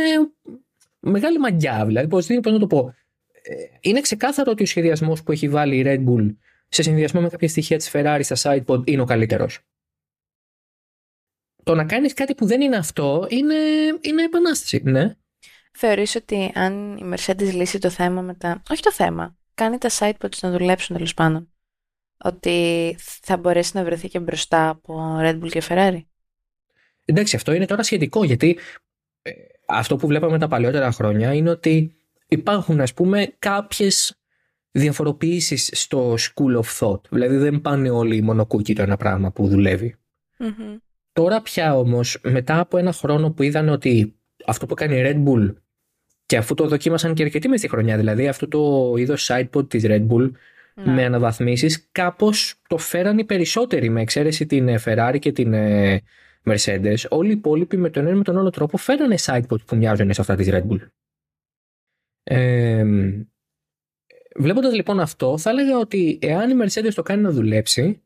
[1.00, 1.86] μεγάλη μαγιά.
[1.86, 2.94] Δηλαδή, πώς να το πω.
[3.42, 6.34] Ε, είναι ξεκάθαρο ότι ο σχεδιασμός που έχει βάλει η Red Bull
[6.68, 9.60] σε συνδυασμό με κάποια στοιχεία της Ferrari στα sidepod είναι ο καλύτερος.
[11.62, 13.54] Το να κάνεις κάτι που δεν είναι αυτό είναι,
[14.00, 15.16] είναι επανάσταση, ναι.
[15.78, 18.62] Θεωρείς ότι αν η Mercedes λύσει το θέμα με τα...
[18.70, 19.36] Όχι το θέμα.
[19.54, 21.50] Κάνει τα sidepods να δουλέψουν τέλος πάντων.
[22.18, 26.00] Ότι θα μπορέσει να βρεθεί και μπροστά από Red Bull και Ferrari;
[27.04, 28.58] Εντάξει, αυτό είναι τώρα σχετικό γιατί
[29.22, 29.30] ε,
[29.66, 31.94] αυτό που βλέπαμε τα παλιότερα χρόνια είναι ότι
[32.28, 34.18] υπάρχουν ας πούμε κάποιες
[34.70, 37.00] διαφοροποιήσεις στο school of thought.
[37.10, 39.96] Δηλαδή δεν πάνε όλοι μονοκούκι το ένα πράγμα που δουλευει
[41.12, 45.28] Τώρα πια όμως μετά από ένα χρόνο που είδαν ότι αυτό που κάνει η Red
[45.28, 45.54] Bull
[46.26, 49.84] και αφού το δοκίμασαν και αρκετοί μες στη χρονιά, δηλαδή αυτό το είδος sidepod της
[49.86, 50.30] Red Bull
[50.74, 50.92] Ναι.
[50.92, 56.02] με αναβαθμίσεις κάπως το φέραν οι περισσότεροι με εξαίρεση την ε, Ferrari και την ε,
[56.44, 56.96] Mercedes.
[57.08, 60.20] Όλοι οι υπόλοιποι με τον ένα με τον άλλο τρόπο φέρανε sidepod που μοιάζουν σε
[60.20, 60.78] αυτά της Red Bull.
[62.22, 62.84] Ε,
[64.36, 68.02] βλέποντας λοιπόν αυτό θα έλεγα ότι εάν η Mercedes το κάνει να δουλέψει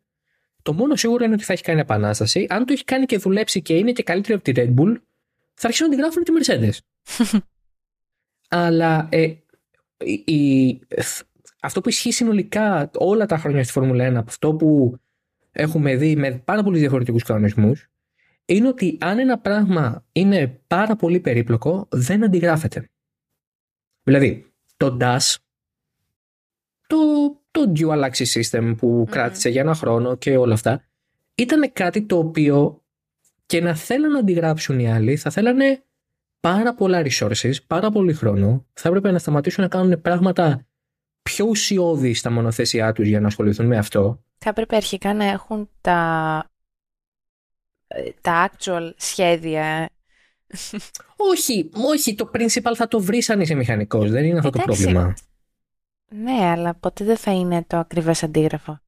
[0.62, 2.46] το μόνο σίγουρο είναι ότι θα έχει κάνει επανάσταση.
[2.48, 4.96] Αν το έχει κάνει και δουλέψει και είναι και καλύτερη από τη Red Bull
[5.54, 6.78] θα αρχίσουν να την γράφουν τη Mercedes.
[8.52, 9.22] Αλλά ε,
[10.04, 10.80] η- η-
[11.60, 14.96] αυτό που ισχύει συνολικά όλα τα χρόνια στη Φόρμουλα 1 από αυτό που
[15.50, 17.88] έχουμε δει με πάρα πολλούς διαφορετικούς κανονισμούς
[18.44, 22.90] είναι ότι αν ένα πράγμα είναι πάρα πολύ περίπλοκο δεν αντιγράφεται.
[24.02, 25.34] Δηλαδή, το DAS,
[26.86, 26.96] το,
[27.50, 30.84] το Dual Axis System που κράτησε για ένα χρόνο και όλα αυτά,
[31.34, 32.82] ήταν κάτι το οποίο
[33.46, 35.82] και να θέλουν να αντιγράψουν οι άλλοι θα θέλανε
[36.40, 40.66] πάρα πολλά resources, πάρα πολύ χρόνο, θα έπρεπε να σταματήσουν να κάνουν πράγματα
[41.22, 44.22] πιο ουσιώδη στα μονοθέσιά τους για να ασχοληθούν με αυτό.
[44.38, 46.44] Θα έπρεπε αρχικά να έχουν τα,
[47.87, 49.88] ε, τα actual σχέδια.
[51.16, 54.83] Όχι, όχι, το principal θα το βρεις αν είσαι μηχανικός, δεν είναι αυτό το Εντάξει.
[54.83, 55.14] πρόβλημα.
[56.09, 58.81] Ναι, αλλά ποτέ δεν θα είναι το ακριβές αντίγραφο.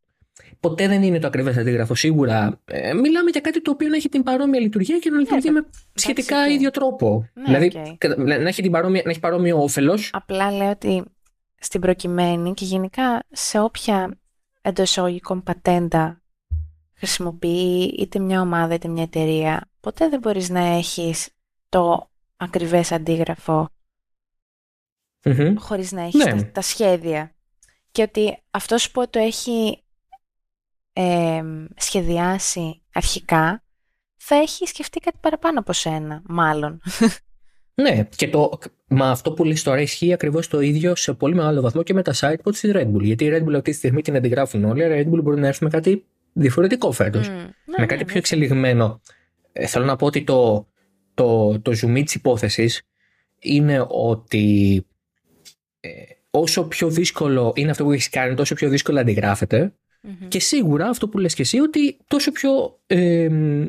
[0.62, 2.61] Ποτέ δεν είναι το ακριβές αντίγραφο, σίγουρα.
[2.64, 5.53] Ε, μιλάμε για κάτι το οποίο να έχει την παρόμοια λειτουργία και να λειτουργεί το-
[5.53, 6.51] με σχετικά οκ.
[6.51, 7.29] ίδιο τρόπο.
[7.35, 7.96] Ναι, δηλαδή, οκ.
[7.98, 10.11] κατα- να, έχει την παρόμοια, να έχει παρόμοιο όφελος.
[10.12, 11.05] Απλά λέω ότι
[11.59, 14.18] στην προκειμένη και γενικά σε όποια
[14.62, 16.22] εντός εισαγωγικών πατέντα
[16.94, 21.29] χρησιμοποιεί είτε μια ομάδα είτε μια εταιρεία, ποτέ δεν μπορείς να έχεις
[21.68, 23.68] το ακριβές αντίγραφο
[25.25, 25.55] Μμμ.
[25.59, 26.42] χωρίς να έχεις Ναι.
[26.42, 27.35] τα, τα σχέδια.
[27.92, 29.82] Και ότι αυτός που το έχει
[30.92, 31.42] ε,
[31.76, 33.62] σχεδιάσει αρχικά
[34.16, 36.81] θα έχει σκεφτεί κάτι παραπάνω από σένα, μάλλον.
[37.74, 41.61] Ναι, και το, μα αυτό που λες τώρα ισχύει ακριβώς το ίδιο σε πολύ μεγάλο
[41.61, 43.02] βαθμό και με τα sidepods της Red Bull.
[43.02, 45.40] Γιατί η Red Bull αυτή τη στιγμή την αντιγράφουν όλοι, αλλά η Red Bull μπορεί
[45.40, 47.28] να έρθει με κάτι διαφορετικό φέτος.
[47.28, 47.35] Μμ.
[47.35, 48.05] Ναι, με ναι, κάτι ναι.
[48.05, 49.00] πιο εξελιγμένο.
[49.52, 50.68] Ε, θέλω να πω ότι το,
[51.14, 52.83] το, το zoom τη υπόθεσης
[53.38, 54.87] είναι ότι
[55.81, 55.90] ε,
[56.31, 59.74] όσο πιο δύσκολο είναι αυτό που έχεις κάνει, τόσο πιο δύσκολα αντιγράφεται.
[60.05, 60.29] Μμμ.
[60.29, 63.65] Και σίγουρα αυτό που λες και εσύ ότι τόσο πιο ε, μ,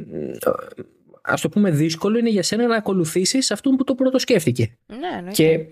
[1.22, 4.78] ας το πούμε δύσκολο είναι για σένα να ακολουθήσεις αυτόν που το πρώτο σκέφτηκε.
[4.86, 5.32] Ναι, εννοείται.
[5.32, 5.66] Και,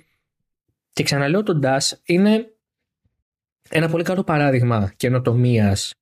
[0.93, 2.53] και ξαναλέω το DAS είναι
[3.69, 5.93] ένα πολύ καλό παράδειγμα καινοτομίας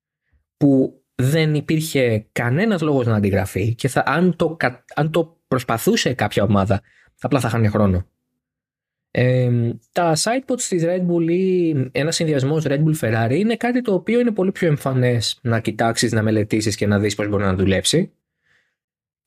[0.58, 6.14] που δεν υπήρχε κανένας λόγος να αντιγραφεί και θα, αν, το, κα- αν το προσπαθούσε
[6.14, 6.82] κάποια ομάδα
[7.20, 8.06] απλά θα χάνει χρόνο.
[9.12, 9.50] Ε,
[9.92, 14.20] τα sidepods της Red Bull ή ένας συνδυασμός Red Bull Ferrari είναι κάτι το οποίο
[14.20, 18.12] είναι πολύ πιο εμφανές να κοιτάξεις, να μελετήσεις και να δεις πώς μπορεί να δουλέψει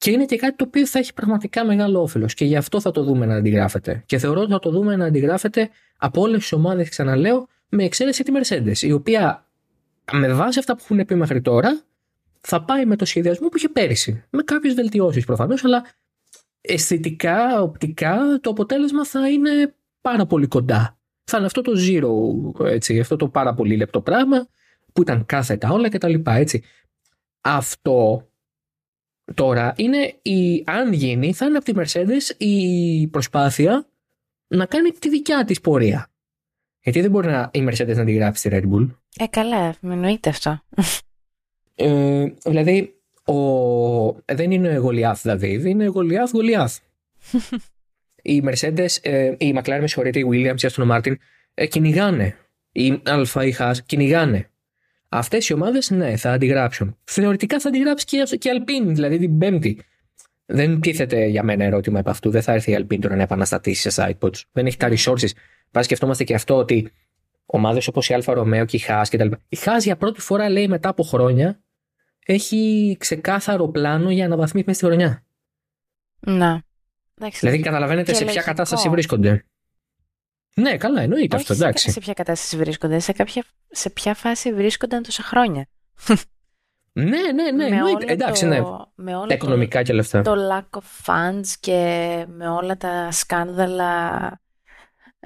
[0.02, 2.90] και είναι και κάτι το οποίο θα έχει πραγματικά μεγάλο όφελος και γι' αυτό θα
[2.90, 4.02] το δούμε να αντιγράφεται.
[4.06, 8.22] Και θεωρώ ότι θα το δούμε να αντιγράφεται από όλες τις ομάδες, ξαναλέω, με εξαίρεση
[8.22, 9.46] τη Mercedes, η οποία
[10.12, 11.80] με βάση αυτά που έχουν πει μέχρι τώρα
[12.40, 14.24] θα πάει με το σχεδιασμό που είχε πέρυσι.
[14.30, 15.84] Με κάποιες βελτιώσεις προφανώς, αλλά
[16.62, 20.98] αισθητικά, οπτικά, το αποτέλεσμα θα είναι πάρα πολύ κοντά.
[21.24, 24.48] Θα είναι αυτό το zero, έτσι, αυτό το πάρα πολύ λεπτό πράγμα
[24.92, 26.14] που ήταν κάθετα όλα κτλ.
[26.24, 26.62] Έτσι.
[27.40, 28.26] Αυτό
[29.34, 33.86] τώρα είναι η, αν γίνει θα είναι από τη Mercedes η προσπάθεια
[34.46, 36.10] να κάνει τη δικιά της πορεία.
[36.82, 38.88] Γιατί δεν μπορεί να, η Mercedes να τη γράψει στη Red Bull.
[39.16, 40.62] Ε, καλά, με εννοείται αυτό.
[41.74, 43.01] Ε, δηλαδή,
[43.34, 46.78] ο, δεν είναι Γολιάθ Δαβίδ, είναι Γολιάθ Γολιάθ.
[48.22, 51.14] η Mercedes, ε, η McLaren, με συγχωρείτε, η Williams, η Aston Martin
[51.54, 52.36] ε, κυνηγάνε.
[52.72, 54.50] Η Αλφα, η Haas κυνηγάνε.
[55.08, 56.98] Αυτές οι ομάδες, ναι, θα αντιγράψουν.
[57.04, 59.80] Θεωρητικά θα αντιγράψει και, η- και η Alpine, δηλαδή την Πέμπτη.
[60.46, 62.30] Δεν τίθεται για μένα ερώτημα επ' αυτού.
[62.30, 64.40] Δεν θα έρθει η Alpine τώρα να επαναστατήσει σε sidepods.
[64.52, 65.28] Δεν έχει τα resources.
[65.70, 66.90] Πα σκεφτόμαστε και αυτό ότι
[67.46, 69.26] ομάδες όπως η Alfa Romeo και η Haas κτλ.
[69.48, 71.60] Η Haas για πρώτη φορά λέει μετά από χρόνια
[72.26, 75.24] έχει ξεκάθαρο πλάνο για αναβάθμιση μέσα στη χρονιά.
[76.20, 76.62] Να.
[77.18, 78.50] Εντάξει, Δηλαδή καταλαβαίνετε Και σε ποια λογικό.
[78.50, 79.44] κατάσταση βρίσκονται.
[80.54, 81.90] Ναι, καλά, εννοείται όχι αυτό, σε- εντάξει.
[81.90, 85.68] σε ποια κατάσταση βρίσκονται, σε, κάποια, σε ποια φάση βρίσκονταν τόσα χρόνια.
[86.92, 88.04] Ναι, ναι, ναι, με εννοείται.
[88.04, 88.60] όλο Εντάξει, το, ναι.
[88.94, 90.22] με όλο Τα οικονομικά και όλα αυτά.
[90.22, 94.20] το, το lack of funds και με όλα τα σκάνδαλα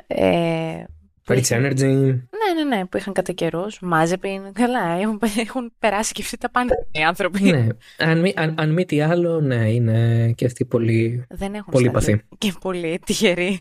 [0.07, 0.85] ε,
[1.23, 2.19] που Rich είχαν- Energy.
[2.57, 3.63] Ναι, ναι, ναι, που είχαν κατά καιρούς.
[3.81, 4.53] Μάζεπιν.
[4.53, 7.43] Καλά, έχουν, έχουν περάσει και αυτοί τα πάντα οι άνθρωποι.
[7.43, 7.67] ναι.
[7.99, 11.25] Αν, μη, αν, αν μη τι άλλο, ναι, είναι και αυτοί πολύ.
[11.31, 12.13] Δεν έχουν Πολύ σταθεί.
[12.13, 12.25] πάθει.
[12.39, 13.61] Και πολύ τυχεροί.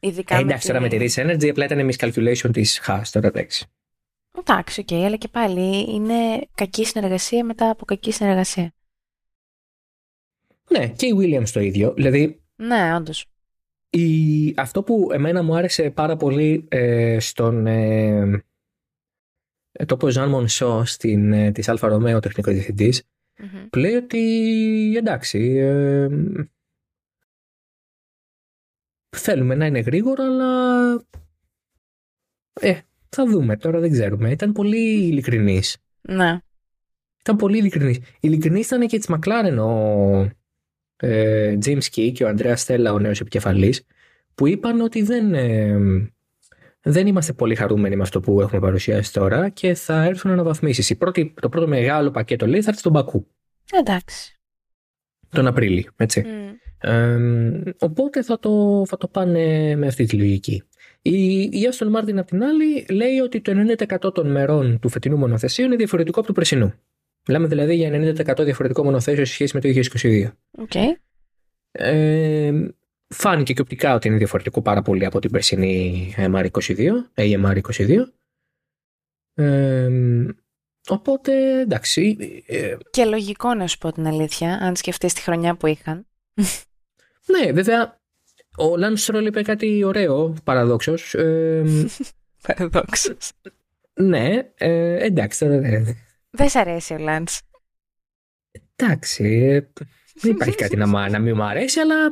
[0.00, 3.02] Ειδικά Ε, εντάξει, τώρα με τη Rich Energy απλά ήταν miscalculation της Haas.
[3.12, 3.66] Τώρα εντάξει.
[4.38, 6.14] Εντάξει, οκ, αλλά και πάλι είναι
[6.54, 8.72] κακή συνεργασία μετά από κακή συνεργασία.
[10.70, 11.92] Ναι, και η Williams το ίδιο.
[11.94, 13.26] Δηλαδή, Ναι, όντως.
[13.96, 18.44] Η, αυτό που εμένα μου άρεσε πάρα πολύ ε, στον ε,
[19.72, 23.02] ε, το Jan Monchaux στην, ε, της Alfa Romeo τεχνικός διευθυντής
[23.38, 23.68] Μμμ.
[23.70, 24.20] που λέει ότι
[24.96, 26.08] εντάξει ε,
[29.16, 30.92] θέλουμε να είναι γρήγορο αλλά
[32.52, 32.78] ε,
[33.08, 36.38] θα δούμε τώρα δεν ξέρουμε ήταν πολύ ειλικρινής Ναι.
[37.20, 40.30] ήταν πολύ ειλικρινής ειλικρινής ήταν και της Μακλάρεν ο
[41.04, 43.86] ε, James Key και ο Ανδρέας Στέλλα ο νέος επικεφαλής
[44.34, 45.78] που είπαν ότι δεν ε,
[46.82, 50.90] δεν είμαστε πολύ χαρούμενοι με αυτό που έχουμε παρουσιάσει τώρα και θα έρθουν αναβαθμίσεις.
[50.90, 53.26] Η πρώτη, το πρώτο μεγάλο πακέτο λέει θα έρθει στον Μπακού
[53.72, 54.40] Εντάξει.
[55.28, 55.90] τον Απρίλιο.
[55.96, 56.20] Έτσι.
[56.20, 56.54] Μμ.
[56.88, 60.62] Ε, οπότε θα το, θα το πάνε με αυτή τη λογική.
[61.02, 63.52] Η, η Aston Martin απ' την άλλη λέει ότι το
[64.06, 66.74] 90% των μερών του φετινού μονοθεσίου είναι διαφορετικό από του περσινού.
[67.28, 69.68] Μιλάμε δηλαδή για 90% διαφορετικό μονοθέσιο σε σχέση με το
[70.02, 70.30] 2022.
[70.58, 70.74] Οκ.
[71.72, 72.52] Ε,
[73.08, 77.96] φάνηκε και οπτικά ότι είναι διαφορετικό πάρα πολύ από την περσινή MR22, AMR22.
[79.34, 79.88] Ε,
[80.88, 82.16] οπότε εντάξει.
[82.46, 86.06] ε, Και λογικό να σου πω την αλήθεια, αν σκεφτείς τη χρονιά που είχαν.
[87.26, 88.00] ναι, βέβαια,
[88.56, 91.14] ο Lance Stroll είπε κάτι ωραίο, παραδόξως.
[91.14, 91.64] Ε,
[92.46, 93.32] Παραδόξως.
[93.94, 95.96] ναι, ε, εντάξει, τώρα δεν.
[96.36, 97.40] Δεν σ' αρέσει ο Λάντς.
[98.76, 99.60] Εντάξει, ε,
[100.14, 102.04] δεν υπάρχει κάτι να, μ- να μην μου αρέσει, αλλά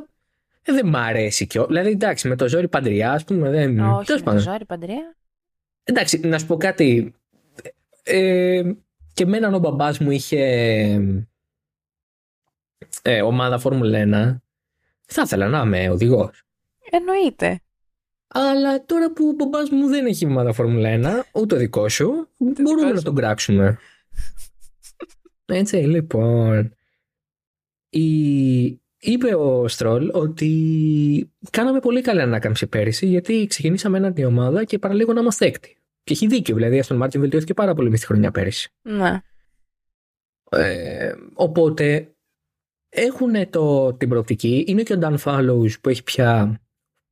[0.63, 1.67] ε, δεν μ' αρέσει κιόλα.
[1.69, 3.79] Δηλαδή, εντάξει, με το ζόρι παντριά, ας πούμε, δεν.
[3.81, 4.45] Όχι, τέλος με πάντων.
[4.45, 5.15] το ζόρι παντρέα.
[5.85, 7.15] Εντάξει, να σου πω κάτι.
[8.03, 8.63] Ε,
[9.15, 10.41] και εμένα ο μπαμπάς μου είχε
[13.03, 14.41] ε, ομάδα Φόρμουλα 1.
[15.07, 16.43] Θα ήθελα να είμαι οδηγός.
[16.91, 17.61] Εννοείται.
[18.35, 22.29] Αλλά τώρα που ο μπαμπάς μου δεν έχει ομάδα Φόρμουλα 1, ούτε ο δικός σου,
[22.39, 23.05] μπορούμε δικός να σου.
[23.05, 23.79] τον κράξουμε.
[25.45, 26.75] Έτσι, λοιπόν.
[27.89, 28.81] Η...
[29.05, 34.79] Είπε ο Στρόλ ότι κάναμε πολύ καλή ανάκαμψη πέρυσι γιατί ξεκινήσαμε ένα την ομάδα και
[34.79, 35.77] παραλίγο να είμαστε έκτη.
[36.05, 38.73] Και έχει δίκιο, δηλαδή η Αστον Μάρτιν βελτιώθηκε πάρα πολύ μες τη χρονιά πέρυσι.
[38.83, 39.21] Ναι.
[40.51, 42.15] Ε, οπότε
[42.89, 44.65] έχουν το, την προοπτική.
[44.69, 46.61] Είναι και ο Dan Fallows που έχει πια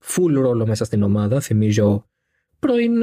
[0.05, 1.41] full ρόλο μέσα στην ομάδα.
[1.41, 2.09] Θυμίζω
[2.59, 3.03] πρώην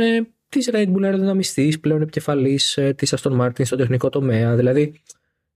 [0.49, 4.55] ε, της Red Bull αεροδυναμιστής, πλέον επικεφαλής ε, της Aston Martin στο τεχνικό τομέα.
[4.55, 5.01] Δηλαδή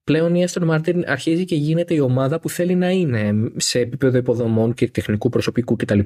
[0.03, 4.17] πλέον η Aston Martin αρχίζει και γίνεται η ομάδα που θέλει να είναι σε επίπεδο
[4.17, 5.99] υποδομών και τεχνικού προσωπικού κτλ.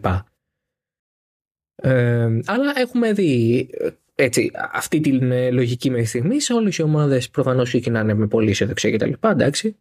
[1.75, 6.81] Ε, αλλά έχουμε δει ε, έτσι, αυτή την ε, λογική μέχρι στιγμής σε όλες οι
[6.81, 9.11] ομάδες προφανώς ξεκινάνε με πολύ αισιοδοξία κτλ.
[9.19, 9.77] Εντάξει.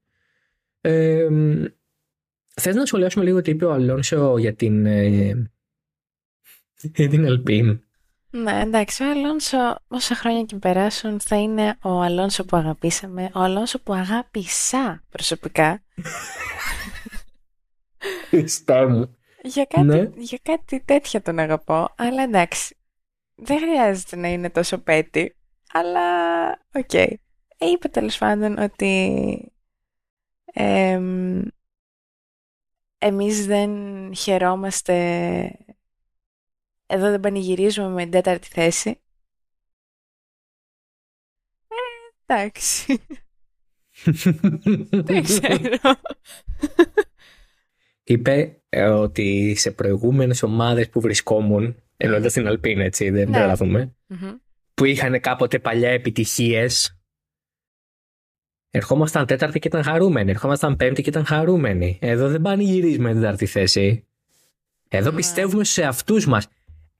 [0.80, 1.28] Ε,
[2.56, 5.50] Θες να σχολιάσουμε λίγο τι είπε ο Αλόνσο για την, ε,
[6.96, 7.78] για την Alpine.
[8.34, 13.40] Ναι, εντάξει, ο Αλόνσο όσα χρόνια και περάσουν θα είναι ο Αλόνσο που αγαπήσαμε, ο
[13.40, 15.82] Αλόνσο που αγάπησα προσωπικά.
[18.28, 19.16] Χριστέ μου.
[19.42, 20.10] Για κάτι, Ναι.
[20.16, 22.76] για κάτι τέτοια τον αγαπώ, αλλά εντάξει,
[23.34, 25.36] δεν χρειάζεται να είναι τόσο petty,
[25.72, 26.00] αλλά
[26.74, 26.94] οκ.
[26.94, 27.18] Ε,
[27.58, 29.52] είπε τέλος πάντων ότι
[30.44, 31.40] εμ,
[32.98, 33.70] εμείς δεν
[34.14, 34.94] χαιρόμαστε,
[36.86, 39.00] εδώ δεν πανηγυρίζουμε με την τέταρτη θέση.
[41.68, 41.74] Ε,
[42.26, 42.98] εντάξει,
[45.08, 45.78] δεν ξέρω.
[48.04, 53.36] είπε ε, ότι σε προηγούμενες ομάδες που βρισκόμουν, εννοώντας την Alpine έτσι, δεν Ναι.
[53.36, 54.30] τρελαθούμε, Μμμ.
[54.74, 56.98] που είχαν κάποτε παλιά επιτυχίες,
[58.70, 61.98] ερχόμασταν τέταρτη και ήταν χαρούμενοι, ερχόμασταν πέμπτη και ήταν χαρούμενοι.
[62.02, 64.06] Εδώ δεν πανηγυρίζουμε την τέταρτη θέση.
[64.88, 65.16] Εδώ Ναι.
[65.16, 66.48] πιστεύουμε σε αυτούς μας.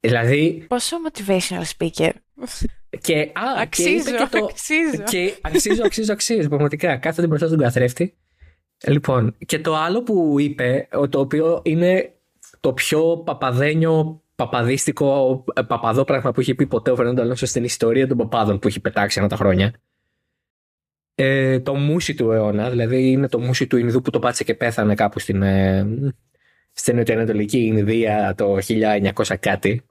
[0.08, 2.10] Δηλαδή, Πόσο motivational speaker.
[3.00, 5.02] και, α, Αξίζω, και είπε και το, αξίζω.
[5.04, 6.48] και αξίζω, αξίζω, αξίζω.
[6.48, 8.14] Πραγματικά, κάθεται μπροστά στον καθρέφτη.
[8.86, 12.12] Λοιπόν, και το άλλο που είπε, ο- το οποίο είναι
[12.60, 17.64] το πιο παπαδένιο, παπαδίστικο, ε, παπαδό πράγμα που έχει πει ποτέ ο Φερνάντο Αλόνσο στην
[17.64, 19.72] ιστορία των παπάδων που έχει πετάξει ανά τα χρόνια.
[21.14, 24.54] Ε, το μουσι του αιώνα, δηλαδή είναι το μουσι του Ινδού που το πάτησε και
[24.54, 25.86] πέθανε κάπου στην, ε,
[26.72, 29.82] στην νοτιοανατολική Ινδία το 1900 κάτι.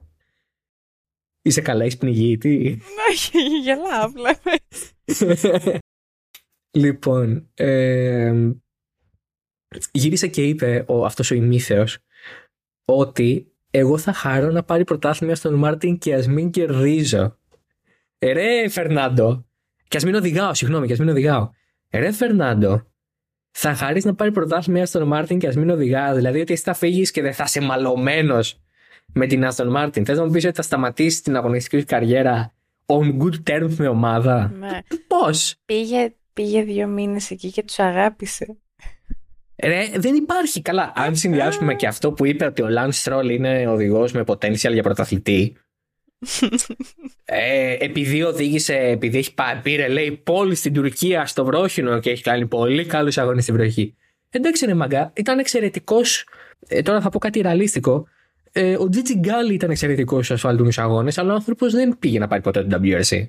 [1.46, 2.78] Είσαι καλά, είσαι πνιγεί, τι;
[3.10, 4.38] Όχι, γελάω απλά.
[6.70, 8.52] λοιπόν, ε,
[9.92, 11.98] γύρισε και είπε ο, αυτός ο ημίθεος
[12.84, 17.38] ότι εγώ θα χαρώ να πάρει πρωτάθλημα Aston Martin και ας μην κερδίζω.
[18.18, 19.46] Ε, ρε Φερνάντο,
[19.88, 21.50] και ας μην οδηγάω, συγγνώμη, και ας μην οδηγάω.
[21.88, 22.86] Ε, ρε Φερνάντο,
[23.50, 26.14] θα χαρείς να πάρει πρωτάθλημα Aston Martin και ας μην οδηγάω.
[26.14, 28.63] Δηλαδή ότι εσύ θα φύγεις και δεν θα είσαι μαλωμένος
[29.14, 30.04] με την Aston Martin.
[30.04, 32.52] Θες να μου πεις ότι θα σταματήσεις την αγωνιστική σου καριέρα
[32.86, 34.78] on good terms με ομάδα; Ναι.
[35.06, 38.56] Πώς; Πήγε, πήγε δύο μήνες εκεί και τους αγάπησε.
[39.62, 40.62] Ρε, δεν υπάρχει.
[40.62, 44.72] Καλά, αν συνδυάσουμε και αυτό που είπε ότι ο Lance Stroll είναι οδηγός με potential
[44.72, 45.56] για πρωταθλητή.
[47.24, 52.22] ε, επειδή οδήγησε, επειδή έχει πάει, πήρε λέει πόλη στην Τουρκία στο βρόχινο και έχει
[52.22, 53.96] κάνει πολύ καλούς αγώνες στην βροχή.
[54.30, 56.26] Εντάξει, είναι μαγκά, ήταν εξαιρετικός.
[56.68, 58.06] Ε, τώρα θα πω κάτι ραλίστικο.
[58.56, 62.26] Ε, ο Τζίτζι Γκάλι ήταν εξαιρετικός στους ασφάλτινους αγώνες, αλλά ο άνθρωπος δεν πήγε να
[62.26, 63.28] πάρει ποτέ το WRC.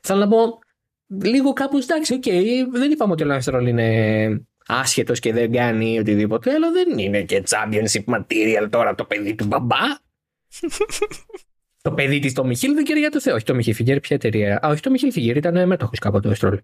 [0.00, 0.58] Θέλω να πω,
[1.22, 5.52] λίγο κάπως εντάξει, OK, okay, δεν είπαμε ότι ο Lance Stroll είναι άσχετος και δεν
[5.52, 9.76] κάνει οτιδήποτε, αλλά δεν είναι και championship material τώρα το παιδί του μπαμπά.
[11.82, 13.34] το παιδί της Tommy Hilfiger για το Θεό.
[13.34, 14.66] Όχι Tommy Hilfiger, ποια εταιρεία.
[14.66, 16.60] Α, όχι Tommy Hilfiger, ήταν μέτοχος κάποτε ο Stroll.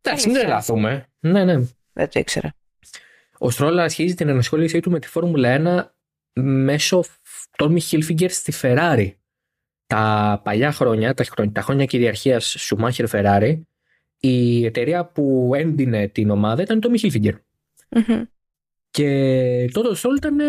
[0.00, 1.06] Εντάξει, μην τρελαθούμε.
[1.20, 1.54] Ναι, ναι.
[1.92, 2.54] Δεν το ήξερα.
[3.38, 5.92] Ο Στρόλ αρχίζει την ενασχόλησή του με τη Φόρμουλα
[6.34, 7.04] 1 μέσω
[7.56, 9.12] των Μιχίλ Φιγκέρ στη Ferrari.
[9.86, 13.60] Τα παλιά χρόνια, τα χρόνια, τα χρόνια κυριαρχίας Σουμάχερ Ferrari,
[14.18, 17.34] η εταιρεία που έντυνε την ομάδα ήταν το Μιχίλ Φιγκέρ.
[18.90, 20.44] Και τότε ο Στρόλ ήταν ε,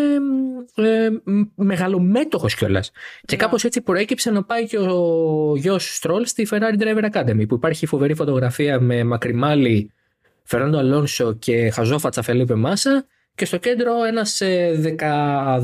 [0.74, 1.08] ε,
[1.54, 2.90] μεγαλομέτωχος κιόλας.
[3.24, 3.42] Και ναι.
[3.42, 7.86] κάπως έτσι προέκυψε να πάει και ο γιος Στρόλ στη Ferrari Driver Academy που υπάρχει
[7.86, 9.92] φοβερή φωτογραφία με Μακριμάλι,
[10.42, 13.06] Φεράντο Αλόνσο και Χαζόφατσα Φελίπε Μάσα
[13.36, 14.42] και στο κέντρο ένας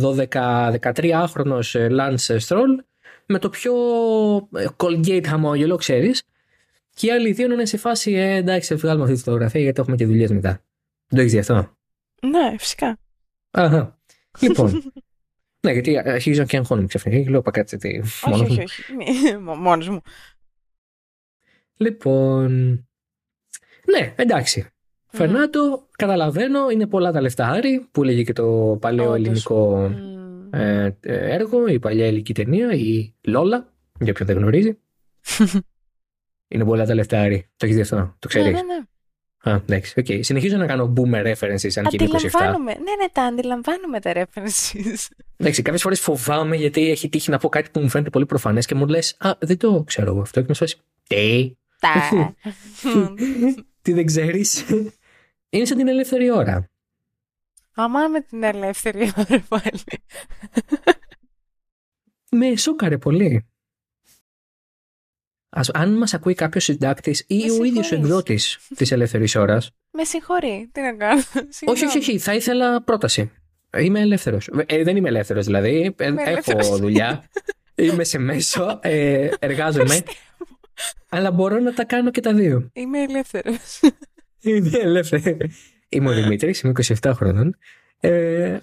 [0.03, 2.77] 12-13χρονος Lance Stroll
[3.27, 3.75] με το πιο
[4.55, 6.23] ε, Colgate χαμόγελο, ξέρεις.
[6.95, 9.97] Και οι άλλοι δύο είναι σε φάση, ε, εντάξει, βγάλουμε αυτή τη φωτογραφία γιατί έχουμε
[9.97, 10.51] και δουλειές μετά.
[10.51, 10.61] Δεν
[11.09, 11.77] το έχεις δει αυτό;
[12.23, 12.99] Ναι, φυσικά.
[13.51, 13.99] Αχα.
[14.41, 14.83] Λοιπόν.
[15.67, 17.99] ναι, γιατί αρχίζω και αγχώνομαι ξαφνικά και λέω πακάτσε τι.
[17.99, 18.83] Όχι, όχι, όχι.
[19.39, 20.01] Μόνος μου.
[21.77, 22.51] Λοιπόν.
[23.87, 24.72] Ναι, εντάξει.
[25.13, 25.19] Mm.
[25.19, 29.91] Φερνάντο, καταλαβαίνω, είναι πολλά τα λεφτά Άρη, που λέγει και το παλαιό ελληνικό
[30.51, 34.79] ε, έργο, η παλιά ελληνική ταινία, η Λόλα, για ποιον δεν γνωρίζει.
[36.53, 37.49] είναι πολλά τα λεφτά Άρη.
[37.57, 38.85] Το έχεις δει αυτό, το ξέρεις; Ναι, ναι, ναι.
[39.45, 40.19] Α, εντάξει, okay.
[40.23, 42.21] Συνεχίζω να κάνω boomer references αν και είναι 27.
[42.65, 45.09] Ναι, ναι, τα αντιλαμβάνουμε τα references.
[45.37, 48.67] Εντάξει, κάποιες φορές φοβάμαι γιατί έχει τύχει να πω κάτι που μου φαίνεται πολύ προφανές
[48.67, 50.41] και μου λες Α, δεν το ξέρω εγώ αυτό.
[50.41, 50.77] Και με σώσει.
[51.07, 51.57] Τι.
[53.83, 54.65] Τι δεν ξέρεις.
[55.55, 56.71] Είναι σαν την ελεύθερη ώρα.
[57.75, 59.83] Αμά με την ελεύθερη ώρα πάλι.
[62.31, 63.47] Με σόκαρε πολύ.
[65.49, 69.71] Ας, αν μας ακούει κάποιος συντάκτης ή ο ίδιος ο εκδότης της ελεύθερης ώρας.
[69.91, 71.23] Με συγχωρεί, τι να κάνω.
[71.67, 73.33] όχι, όχι, όχι, θα ήθελα πρόταση.
[73.79, 74.51] Είμαι ελεύθερος.
[74.67, 75.95] Ε, δεν είμαι ελεύθερος δηλαδή.
[75.97, 77.29] Ε, έχω δουλειά.
[77.75, 78.79] είμαι σε μέσο.
[78.83, 80.03] Ε, εργάζομαι.
[81.09, 82.71] αλλά μπορώ να τα κάνω και τα δύο.
[82.73, 83.81] Είμαι ελεύθερος.
[84.43, 85.37] Είμαι ελεύθερο.
[85.89, 87.57] Είμαι ο Δημήτρης, είμαι 27 χρονών.
[88.01, 88.59] Ε...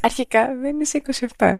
[0.00, 1.02] Αρχικά δεν είσαι
[1.36, 1.54] 27.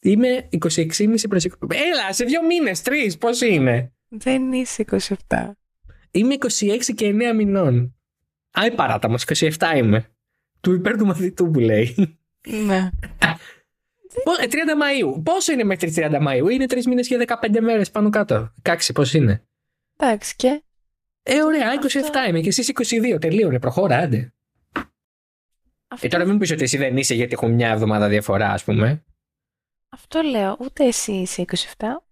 [0.00, 1.50] Είμαι 26,5 προς 20.
[1.68, 4.84] Έλα, σε δύο μήνες, τρεις, πώς είναι; Δεν είσαι
[5.28, 5.50] 27.
[6.10, 7.94] Είμαι 26 και 9 μηνών.
[8.50, 10.06] Άι παράταμος, 27 είμαι.
[10.60, 12.18] Του υπέρ του μαθητού που λέει.
[12.66, 12.90] Ναι.
[14.24, 15.22] 30 ε, Μαΐου.
[15.22, 18.54] Πόσο είναι μέχρι 30 Μαΐου; Είναι 3 μήνες και 15 μέρες πάνω κάτω.
[18.62, 19.44] 16 πώς είναι;
[19.96, 20.62] Εντάξει και.
[21.22, 21.68] Ε, ωραία,
[22.24, 22.70] 27 είμαι και εσείς
[23.14, 23.20] 22.
[23.20, 24.32] Τελείωνε, προχώρα, άντε.
[25.88, 26.06] Αυτό...
[26.06, 29.04] Ε, τώρα μην πεις ότι εσύ δεν είσαι γιατί έχουν μια εβδομάδα διαφορά, ας πούμε.
[29.88, 30.56] Αυτό λέω.
[30.60, 31.54] Ούτε εσύ είσαι 27,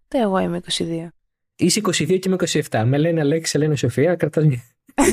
[0.04, 1.08] ούτε εγώ είμαι 22.
[1.56, 2.36] Είσαι 22 και είμαι
[2.70, 2.82] 27.
[2.86, 4.62] Με λένε Αλέξη, σε λένε Σοφία, κρατάς μια.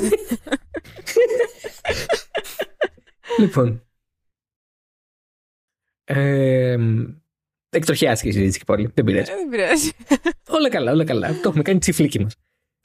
[3.39, 3.81] λοιπόν.
[6.03, 6.77] Ε,
[7.69, 8.91] Εκτροχιάστηκε η συζήτηση και πάλι.
[8.93, 9.31] Δεν πειράζει.
[9.31, 9.91] Ε, δεν πειράζει.
[10.47, 11.27] όλα καλά, όλα καλά.
[11.27, 12.35] Το έχουμε κάνει τσιφλίκι μας.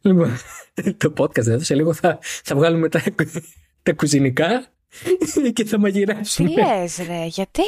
[0.03, 0.37] Λοιπόν,
[1.03, 3.03] το podcast εδώ σε λίγο θα, θα βγάλουμε τα,
[3.83, 4.67] τα κουζινικά
[5.55, 6.49] και θα μαγειράσουμε.
[6.49, 7.63] Τι λες ρε, γιατί;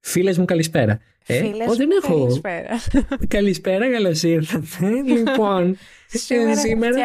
[0.00, 1.00] Φίλες μου καλησπέρα.
[1.26, 2.18] Ε, Φίλες δεν έχω.
[2.18, 2.68] Καλησπέρα.
[3.28, 5.02] καλησπέρα, καλώς ήρθατε.
[5.04, 6.56] λοιπόν, σήμερα.
[6.56, 6.98] σήμερα...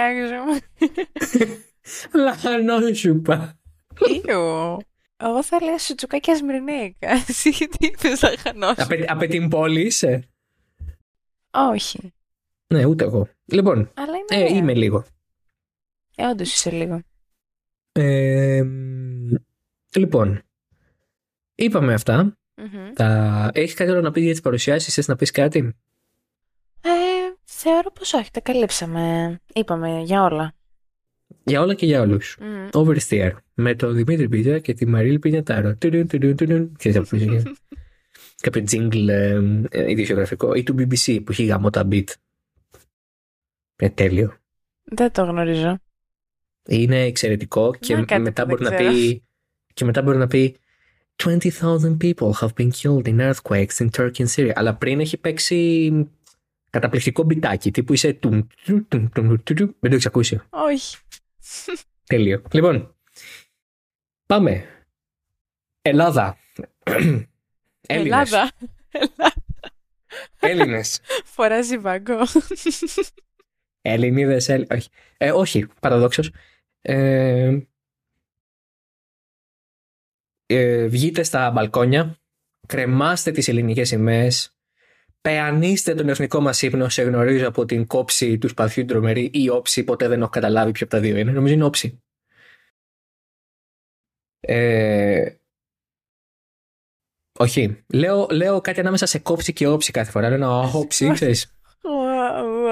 [2.14, 3.60] Λαχανόσουπα.
[4.08, 4.78] Ήου.
[5.22, 7.10] Εγώ θα λέω σουτσουκάκια σμυρνίκα.
[7.28, 10.30] Εσύ γιατί είπες λαχανόσουπα; Απ' απ' την πόλη είσαι;
[11.52, 12.14] Όχι.
[12.74, 13.28] Ναι, ούτε εγώ.
[13.46, 15.06] Λοιπόν, Αλλά είμαι, ε, είμαι λίγο.
[16.16, 17.02] Ε, όντως είσαι λίγο.
[17.92, 18.64] Ε,
[19.96, 20.42] λοιπόν,
[21.56, 22.38] είπαμε αυτά.
[22.56, 22.94] Mm-hmm.
[22.94, 23.50] Τα...
[23.54, 25.76] Έχεις κάτι άλλο να πεις για τις παρουσιάσεις, θες να πεις κάτι;
[26.82, 26.90] Ε,
[27.44, 29.36] θεωρώ πως όχι, τα καλύψαμε.
[29.54, 30.54] Είπαμε για όλα.
[31.44, 32.38] Για όλα και για όλους.
[32.40, 32.80] Mm.
[32.82, 33.32] Oversteer.
[33.54, 35.76] Με τον Δημήτρη Πίτσα και τη Μαρίλ Πινιατάρο.
[35.78, 37.18] Ξέρετε αυτό
[38.42, 39.08] Κάποιο jingle
[39.70, 42.04] ε, ιδιογραφικό ή του BBC που έχει γάμο τα beat.
[43.80, 44.38] Είναι τέλειο.
[44.84, 45.78] Δεν το γνωρίζω.
[46.68, 49.24] Είναι εξαιρετικό και μετά μπορεί να πει.
[49.74, 50.58] Και μετά μπορεί να πει
[51.24, 51.38] 20,000
[52.02, 54.52] people have been killed in earthquakes in Turkey and Syria.
[54.56, 55.92] Αλλά πριν έχει παίξει
[56.70, 60.42] καταπληκτικό μπιτάκι, τύπου είσαι τουμ, τουμ, τουμ, τουμ, τουμ, Δεν το έχεις ακούσει.
[60.50, 60.98] Όχι.
[62.06, 62.42] Τέλειο.
[62.52, 62.94] Λοιπόν,
[64.26, 64.66] Πάμε.
[65.82, 66.38] Ελλάδα.
[67.88, 68.32] Έλληνες.
[68.32, 68.52] Ελλάδα.
[70.40, 71.00] Έλληνες.
[71.26, 72.18] Φοράζει βάγκο.
[73.92, 74.68] Ελληνίδες, Έλλη...
[74.72, 74.90] όχι.
[75.18, 76.32] Ε, όχι, παραδόξως.
[76.82, 77.60] Ε,
[80.46, 82.20] ε, βγείτε στα μπαλκόνια,
[82.68, 84.56] κρεμάστε τις ελληνικές σημαίες,
[85.22, 89.84] πεανίστε τον εθνικό μας ύπνο, σε γνωρίζω από την κόψη του σπαθιού τρομερή ή όψη,
[89.84, 92.02] ποτέ δεν έχω καταλάβει ποιο από τα δύο είναι, νομίζω είναι όψη.
[94.40, 95.34] Ε,
[97.40, 97.84] όχι.
[97.94, 100.28] Λέω, λέω κάτι ανάμεσα σε κόψη και όψη κάθε φορά.
[100.28, 101.54] Λέω ένα όψη, ξέρεις.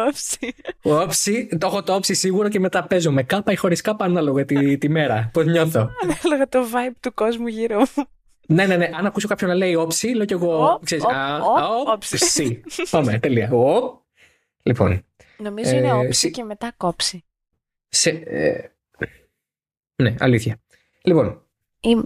[0.08, 0.56] Όψη.
[0.82, 4.46] Όψη, το έχω το όψη σίγουρο και μετά παίζω με κάπα ή χωρίς κάπα ανάλογα
[4.46, 5.30] τη, τη μέρα.
[5.34, 5.90] Πώς νιώθω.
[6.04, 8.06] Ανάλογα το vibe του κόσμου γύρω μου.
[8.48, 8.90] ναι, ναι, ναι.
[8.94, 10.66] Αν ακούσω κάποιον να λέει όψη, λέω κι εγώ.
[10.66, 12.16] Ω, ξέρεις, ω, α, ω, α, όψη.
[12.16, 12.62] όψη.
[12.90, 13.52] Πάμε, τελεία.
[13.52, 14.02] Ω.
[14.64, 15.06] Λοιπόν,
[15.38, 17.24] Νομίζω Ε, είναι όψη συ- και μετά κόψη.
[17.88, 18.70] σε, ε,
[19.96, 20.58] ναι, αλήθεια.
[21.02, 21.42] Λοιπόν,
[21.80, 21.96] Ή...
[21.96, 22.02] μ,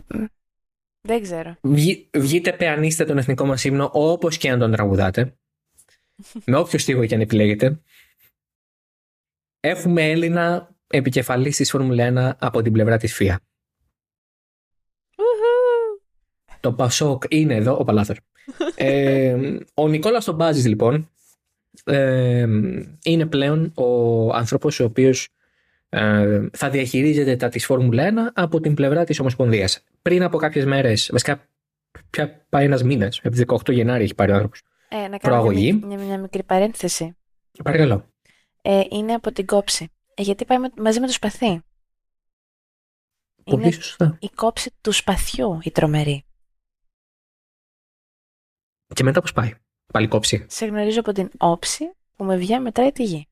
[1.01, 1.55] Δεν ξέρω.
[1.61, 5.35] βγει- βγείτε πεανίστε τον εθνικό μας ύμνο όπως και αν τον τραγουδάτε.
[6.45, 7.81] Με όποιο στίχο και αν επιλέγετε.
[9.59, 13.39] Έχουμε Έλληνα επικεφαλής της Φόρμουλα 1 από την πλευρά της ΦΙΑ.
[15.17, 16.01] Ουχου.
[16.59, 18.19] Το Πασόκ είναι εδώ, ο Παλάθος.
[18.75, 21.09] ε, ο Νικόλας τον Μπάζης λοιπόν
[21.83, 22.47] ε,
[23.03, 25.29] είναι πλέον ο άνθρωπος ο οποίος
[25.89, 29.83] ε, θα διαχειρίζεται τα της Φόρμουλα 1 από την πλευρά της Ομοσπονδίας.
[30.01, 31.47] Πριν από κάποιες μέρες, βασικά
[32.09, 34.61] πια πάει ένας μήνας, από τις 18 Γενάρη έχει πάρει ο άνθρωπος.
[34.93, 35.73] Ε, να κάνω Προαγωγή.
[35.73, 37.17] μια, μια, μια μικρή παρένθεση.
[37.63, 38.09] Παρακαλώ.
[38.61, 39.91] Ε, είναι από την κόψη.
[40.13, 41.61] Ε, γιατί πάει με- μαζί με το σπαθί.
[43.43, 44.17] Πολύ Είναι σωστά.
[44.21, 46.25] η κόψη του σπαθιού η τρομερή.
[48.93, 49.53] Και μετά πώς πάει;
[49.93, 50.45] Πάλι κόψει.
[50.49, 53.27] Σε γνωρίζω από την όψη που με βγαίνει μετράει τη γη.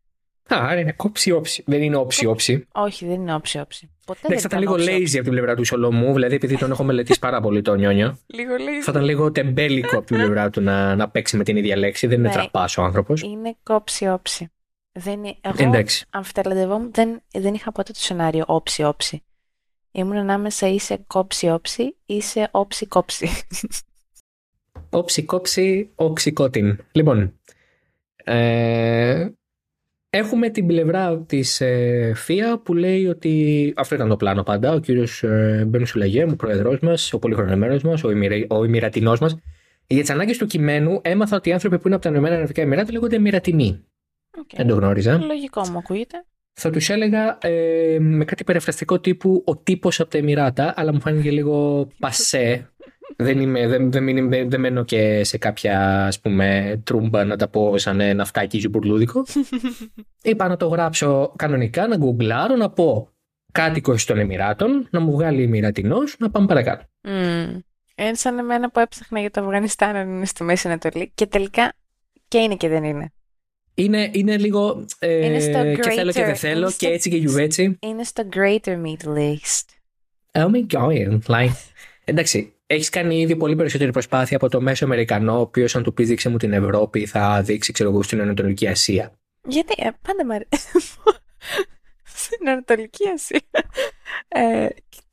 [0.56, 1.64] Α, άρα είναι κόψη όψη.
[1.68, 2.68] Δεν είναι όψη όψη.
[2.72, 3.90] Όχι, δεν είναι όψη όψη.
[4.06, 6.58] Ποτέ Εντάξει, θα δεν ήταν λίγο όψη, lazy από την πλευρά του Σολομού, δηλαδή επειδή
[6.58, 8.08] τον έχω μελετήσει πάρα πολύ το νιόνιο.
[8.08, 8.22] όψη.
[8.28, 8.82] Λίγο λέει.
[8.82, 12.08] Θα ήταν λίγο τεμπέλικο από την πλευρά του να, να παίξει με την ίδια λέξη.
[12.08, 12.34] Δεν είναι Ναι.
[12.34, 13.22] τραπάς ο άνθρωπος.
[13.22, 14.52] Είναι κόψη όψη.
[14.92, 15.36] Δεν είναι...
[15.42, 16.06] Εγώ Εντάξει.
[16.10, 19.24] αμφιταλαντευόμουν, δεν, δεν είχα ποτέ το σενάριο όψη όψη.
[19.92, 23.30] Ήμουν ανάμεσα ή σε κόψη όψη ή σε όψη κόψη.
[24.90, 26.80] Όψη, κόψη, οξυκότην.
[26.92, 27.40] Λοιπόν,
[28.24, 29.28] ε,
[30.10, 34.74] έχουμε την πλευρά της ε, ΦΙΑ που λέει ότι αυτό ήταν το πλάνο πάντα.
[34.74, 39.20] Ο κύριος ε, Μπεν Σουλαγέμ, ο πρόεδρός μας, ο πολυχρονεμένος μας, ο, Εμιρα, ο Εμιρατινός
[39.20, 39.36] μας.
[39.88, 42.62] Για τις ανάγκες του κειμένου έμαθα ότι οι άνθρωποι που είναι από τα Ηνωμένα Αραβικά
[42.62, 43.84] Εμιράτα λέγονται Εμιρατινοί.
[44.38, 44.50] Οκ.
[44.56, 45.18] Δεν το γνώριζα.
[45.18, 46.26] Λογικό μου ακούγεται.
[46.54, 51.02] θα τους έλεγα ε, με κάτι περιφραστικό τύπου ο τύπος από τα Εμμυράτα, αλλά μου
[51.02, 52.70] φάνηκε λίγο πασέ.
[53.18, 57.48] Δεν, είμαι, δεν, δεν, είμαι- δεν μένω και σε κάποια ας πούμε τρούμπα να τα
[57.48, 59.24] πω σαν ένα φτάκι ζουμπουρλούδικο.
[60.24, 63.10] Είπα να το γράψω κανονικά, να γκουγκλάρω, να πω
[63.52, 66.84] κάτοικος των Εμμυράτων, να μου βγάλει Εμμυρατινός, να πάμε παρακάτω.
[67.04, 67.60] Mm.
[67.96, 71.74] Είναι σαν εμένα που έψαχνα για το Αφγανιστάν αν είναι στη Μέση Ανατολή και τελικά
[72.28, 73.12] και είναι και δεν είναι.
[73.74, 76.90] Είναι, είναι λίγο ε, Είναι στο και θέλω και greater, δεν θέλω είναι και στο-
[76.90, 77.78] έτσι και γιουβέτσι.
[77.82, 79.66] Είναι στο Greater Middle East.
[80.32, 81.20] Oh my god.
[81.28, 81.52] Like,
[82.04, 85.94] εντάξει, έχεις κάνει ήδη πολύ περισσότερη προσπάθεια από το μέσο Αμερικανό, ο οποίος, αν του
[85.94, 89.12] πεις δείξε μου την Ευρώπη, θα δείξει, ξέρω εγώ, στην Ανατολική Ασία.
[89.48, 90.68] Γιατί ε, πάντα μ' αρέσει.
[92.22, 93.42] Στην Ανατολική Ασία.
[94.28, 94.68] Ε,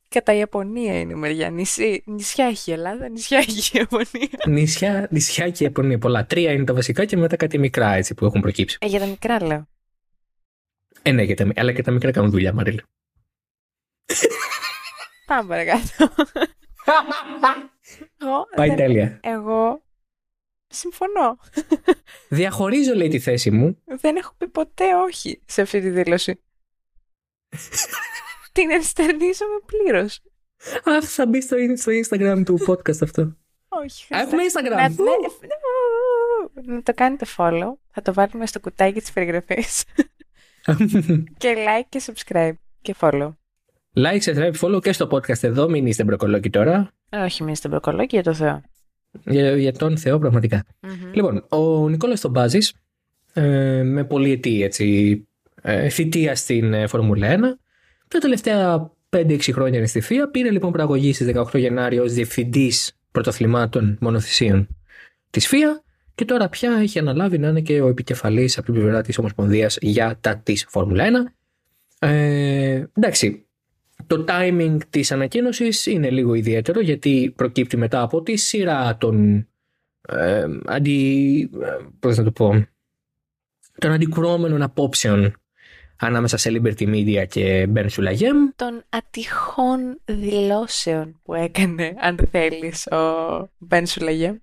[0.09, 1.49] κατά Ιαπωνία είναι η μεριά.
[1.49, 4.29] Νησί, νησιά έχει η Ελλάδα, νησιά έχει η Ιαπωνία.
[4.47, 5.97] νησιά, νησιά και Ιαπωνία.
[5.97, 6.25] Πολλά.
[6.25, 8.77] Τρία είναι τα βασικά και μετά κάτι μικρά έτσι που έχουν προκύψει.
[8.81, 9.67] Ε, για τα μικρά λέω.
[11.01, 12.83] Ε, ναι, και τα, αλλά και τα μικρά κάνουν δουλειά, Μαρίλα.
[15.25, 16.13] Πάμε παρακάτω.
[18.21, 19.19] Εγώ, Πάει δεν- τέλεια.
[19.23, 19.83] εγώ
[20.67, 21.37] συμφωνώ.
[22.29, 23.81] Διαχωρίζω, λέει, τη θέση μου.
[23.85, 26.41] Δεν έχω πει ποτέ όχι σε αυτή τη δήλωση.
[28.53, 30.19] Την ενστερνίζομαι πλήρως.
[30.89, 33.37] Α, θα μπει στο, στο Instagram του podcast αυτό.
[33.69, 34.13] Όχι.
[34.15, 34.69] Α, έχουμε Instagram.
[34.69, 37.71] Να, ναι, να το κάνετε follow.
[37.91, 39.83] Θα το βάλουμε στο κουτάκι της περιγραφής.
[41.37, 43.33] και like και subscribe και follow.
[43.97, 45.69] Like, subscribe, follow και στο podcast εδώ.
[45.69, 46.91] Μην είστε μπροκολόκι τώρα.
[47.09, 48.61] Όχι, μην είστε μπροκολόκι για το Θεό.
[49.25, 50.63] Για, για τον Θεό, πραγματικά.
[51.13, 52.73] Λοιπόν, ο Νικόλας τον Μπάζης,
[53.33, 55.27] ε, με πολυετή έτσι,
[55.61, 57.39] ε, θητεία στην ε, Φόρμουλα 1,
[58.07, 62.97] τα τελευταία 5-6 χρόνια είναι στη ΦΙΑ, πήρε λοιπόν προαγωγή στις 18 Γενάρη ως διευθυντής
[63.11, 64.67] πρωτοθλημάτων μονοθυσίων
[65.29, 65.81] της ΦΙΑ
[66.15, 69.77] και τώρα πια έχει αναλάβει να είναι και ο επικεφαλής από την πλευρά της Ομοσπονδίας
[69.81, 71.33] για τα της Φόρμουλα
[71.99, 72.07] 1.
[72.07, 73.46] Ε, εντάξει,
[74.07, 79.47] το timing της ανακοίνωσης είναι λίγο ιδιαίτερο γιατί προκύπτει μετά από τη σειρά των
[80.07, 81.67] ε, αντι, ε,
[81.99, 82.67] πώς να το πω,
[83.77, 85.33] των αντικρουόμενων απόψεων
[85.99, 88.33] ανάμεσα σε Liberty Media και Ben Sulayem.
[88.55, 92.97] Των ατυχών δηλώσεων που έκανε, αν θέλεις, ο
[93.69, 94.35] Ben Sulayem.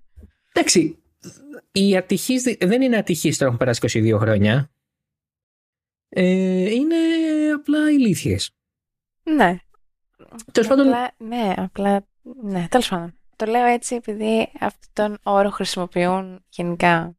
[0.51, 0.97] Εντάξει,
[1.71, 4.69] η ατυχής, δεν είναι ατυχής τώρα έχουν περάσει 22 χρόνια.
[6.09, 6.95] Ε, είναι
[7.55, 8.55] απλά ηλίθιες.
[9.25, 9.57] Ναι.
[10.51, 10.87] Τέλος πάντων.
[11.17, 12.05] Ναι, απλά.
[12.43, 13.13] Ναι, τέλος πάντων.
[13.35, 17.15] Το λέω έτσι επειδή αυτόν τον όρο χρησιμοποιούν γενικά.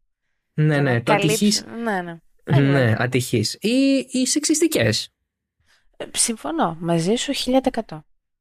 [0.55, 1.65] Ναι, ναι, το ατυχής.
[1.85, 2.19] Ναι, ναι.
[2.61, 3.55] Ναι, ατυχής.
[3.55, 5.15] Ή οι σεξιστικές.
[5.97, 6.77] Ε, συμφωνώ.
[6.81, 7.33] Μαζί σου
[7.87, 7.99] 1000%.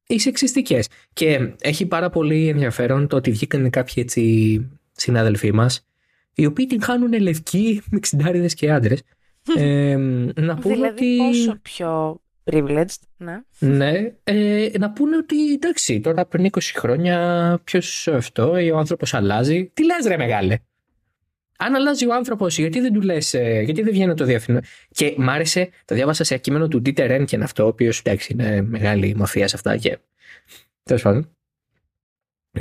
[0.07, 0.87] Οι σεξιστικές.
[1.13, 5.87] Και έχει πάρα πολύ ενδιαφέρον το ότι βγήκαν κάποιοι έτσι συνάδελφοί μας
[6.33, 9.01] οι οποίοι την χάνουν λευκοί με ξυντάριδες και άντρες
[9.57, 9.95] ε,
[10.35, 11.17] να πούνε δηλαδή, ότι...
[11.17, 12.85] πόσο πιο privileged,
[13.17, 13.41] ναι.
[13.59, 19.69] Ναι, ε, να πούνε ότι εντάξει, τώρα πριν 20 χρόνια ποιος αυτό, ο άνθρωπος αλλάζει.
[19.73, 20.57] Τι λες, ρε μεγάλε;
[21.57, 23.33] Αν αλλάζει ο άνθρωπος, γιατί δεν του λες,
[23.63, 24.59] γιατί δεν βγαίνει το διαφημί.
[24.89, 28.61] Και μ' άρεσε, το διάβασα σε κείμενο του Dieter Ρένκεν αυτό, ο οποίος εντάξει είναι
[28.61, 29.99] μεγάλη μαφία σε αυτά και.
[30.83, 31.29] Τέλος πάντων.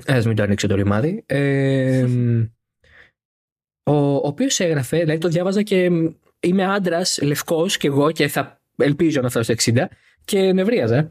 [0.07, 1.23] Α μην το ανοίξω το ρημάδι.
[1.27, 2.07] Ε,
[3.83, 5.91] ο, ο οποίος έγραφε, δηλαδή το διάβαζα και
[6.41, 9.85] είμαι άντρας, λευκός κι εγώ και θα ελπίζω να φτάσω στο 60
[10.25, 11.11] και νευρίαζα.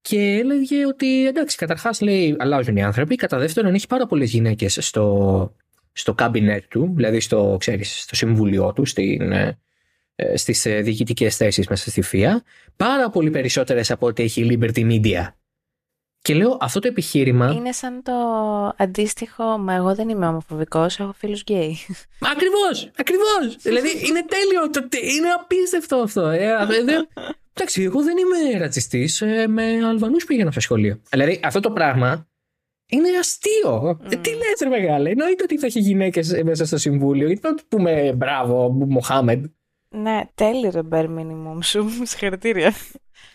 [0.00, 3.14] Και έλεγε ότι εντάξει, καταρχάς λέει αλλάζουν οι άνθρωποι.
[3.14, 5.54] Κατά δεύτερον, έχει πάρα πολλές γυναίκες στο,
[5.92, 9.58] στο cabinet του, δηλαδή στο, ξέρεις, στο συμβούλιο του, στην, ε,
[10.14, 12.42] ε στις ε, διοικητικές θέσεις μέσα στη ΦΙΑ,
[12.76, 15.28] πάρα πολύ περισσότερες από ό,τι έχει η Liberty Media.
[16.28, 17.52] Και λέω αυτό το επιχείρημα.
[17.56, 18.12] Είναι σαν το
[18.76, 21.76] αντίστοιχο, μα εγώ δεν είμαι ομοφοβικός, έχω φίλους γκέι.
[22.32, 22.90] Ακριβώς!
[22.96, 23.56] Ακριβώς!
[23.62, 24.70] δηλαδή είναι τέλειο.
[24.70, 26.26] Το, είναι απίστευτο αυτό.
[26.26, 26.54] Ε,
[27.52, 29.20] εντάξει, εγώ δεν είμαι ρατσιστής.
[29.20, 31.00] Ε, με Αλβανούς πήγαινα στο σχολείο.
[31.10, 32.28] Δηλαδή αυτό το πράγμα
[32.88, 34.00] είναι αστείο.
[34.10, 35.10] Ε, τι λες, ρε μεγάλε.
[35.10, 37.26] Εννοείται ότι θα έχει γυναίκες μέσα στο συμβούλιο.
[37.26, 39.44] Γιατί να του πούμε μπράβο, Μοχάμεντ.
[39.88, 41.88] Ναι, τέλειο το bare minimum σου.
[42.02, 42.72] Συγχαρητήρια.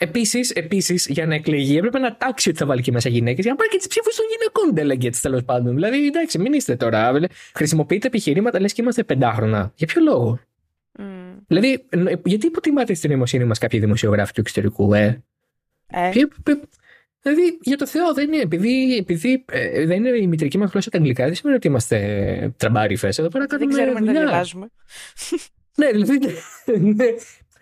[0.03, 3.51] Επίσης, επίσης, για να εκλεγεί, έπρεπε να τάξει ότι θα βάλει και μέσα γυναίκες για
[3.51, 5.73] να πάρει και τις ψήφους των γυναικών delegates τέλος πάντων.
[5.73, 7.19] Δηλαδή, εντάξει, μην είστε τώρα.
[7.53, 9.71] Χρησιμοποιείτε επιχειρήματα λες και είμαστε πεντάχρονα.
[9.75, 10.39] Για ποιο λόγο;
[10.99, 11.03] Mm.
[11.47, 11.85] Δηλαδή,
[12.23, 15.23] γιατί υποτιμάτε στην νοημοσύνη μας κάποιοι δημοσιογράφοι του εξωτερικού, ε;
[15.87, 16.09] ε.
[17.21, 20.89] δηλαδή, για το Θεό, δεν είναι, επειδή, επειδή ε, δεν είναι η μητρική μας γλώσσα
[20.89, 23.19] τα αγγλικά, δεν σημαίνει ότι είμαστε τραμπάριφες.
[23.19, 23.75] Εδώ πέρα κάνουμε.
[23.75, 24.67] Δεν ξέρουμε να διαβάζουμε.
[25.75, 26.19] ναι, δηλαδή.
[26.95, 27.05] Ναι,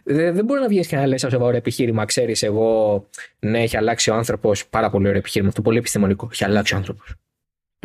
[0.04, 2.06] δεν, δεν μπορεί να βγεις και να λες ένα σοβαρό επιχείρημα.
[2.06, 3.08] Ξέρεις, εγώ,
[3.40, 4.68] ναι, έχει αλλάξει ο άνθρωπος.
[4.68, 5.50] Πάρα πολύ ωραίο επιχείρημα.
[5.50, 6.28] Αυτό πολύ επιστημονικό.
[6.32, 7.16] Έχει αλλάξει ο άνθρωπος.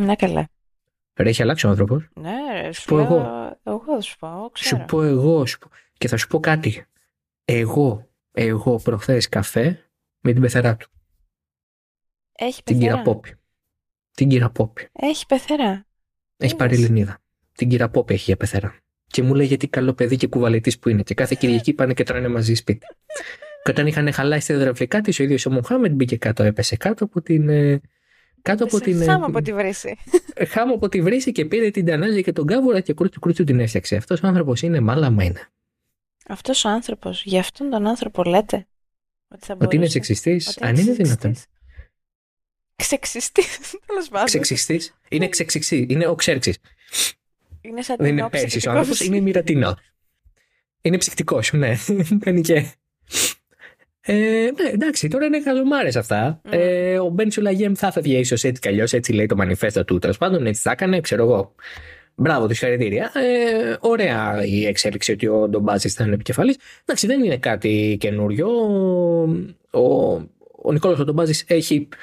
[0.01, 0.49] Ναι, καλά.
[1.17, 2.09] Ρε, έχει αλλάξει ο άνθρωπος.
[2.15, 3.17] Ναι, σου πω εγώ.
[3.63, 4.51] Εγώ θα σου πω.
[4.53, 4.81] Ξέρω.
[4.81, 5.47] Σου πω εγώ.
[5.47, 5.69] Σου πω.
[5.99, 6.85] Και θα σου πω κάτι.
[7.45, 9.89] Εγώ, εγώ προχθές καφέ
[10.21, 10.89] με την πεθερά του.
[12.33, 12.95] Έχει την πεθερά.
[12.95, 13.35] Την κύρα Πόπη.
[14.13, 14.89] Την κύρα Πόπη.
[14.93, 15.87] Έχει πεθερά.
[16.37, 17.19] Έχει πάρει Ελληνίδα.
[17.53, 18.75] Την κύρα Πόπη έχει για πεθερά
[19.07, 21.03] και μου λέει γιατί καλό παιδί και κουβαλητή που είναι.
[21.03, 22.87] Και κάθε Κυριακή πάνε και τρώνε μαζί σπίτι.
[23.63, 27.05] Και όταν είχαν χαλάσει τα υδραυλικά της, ο ίδιος ο Μουχάμεντ μπήκε κάτω, έπεσε κάτω
[27.05, 27.49] από την.
[27.49, 27.81] Ε,
[28.43, 29.01] κάτω από την.
[29.01, 29.97] Ε, χάμω από τη βρύση.
[30.49, 33.61] Χάμω από τη βρύση και πήρε την τανάζια και τον κάβουρα και κρούτσου κρούτσου την
[33.61, 33.97] έφτιαξε.
[33.97, 35.41] Αυτός ο άνθρωπος είναι μάλαμα είναι.
[36.29, 38.67] Αυτός ο άνθρωπος, για αυτόν τον άνθρωπο λέτε.
[39.29, 41.35] Ότι, θα ότι είναι σεξιστής, αν είναι δυνατόν.
[42.77, 44.27] Ξεξιστής, τέλος πάντων.
[44.27, 44.95] Ξεξιστής.
[45.09, 45.85] Είναι ξεξιστής.
[45.89, 46.59] Είναι ο ξέρξης.
[47.69, 49.77] Είναι σαν Δεν είναι πέρσι ο άνθρωπος, είναι μοιρατινό.
[50.81, 51.75] Είναι ψυκτικό, ναι.
[52.25, 52.65] Κάνει και.
[54.01, 56.41] Ε, ναι, εντάξει, τώρα είναι χαζομάρες αυτά.
[56.45, 56.49] Mm.
[56.53, 59.99] Ε, ο Μπεν Σουλαγέμ θα έφευγε ίσως έτσι κι αλλιώς, έτσι λέει το μανιφέστο του.
[59.99, 61.55] Τέλος πάντων, έτσι θα έκανε, ξέρω εγώ.
[62.15, 63.13] Μπράβο, του χαρητήρια.
[63.15, 66.57] Ε, ωραία η εξέλιξη ότι ο Ντομπάζης ήταν επικεφαλής.
[66.83, 68.49] Εντάξει, δεν είναι κάτι καινούριο.
[69.71, 70.13] Ο, ο,
[70.63, 71.97] ο Νικόλα Ντομπάζης έχει ε,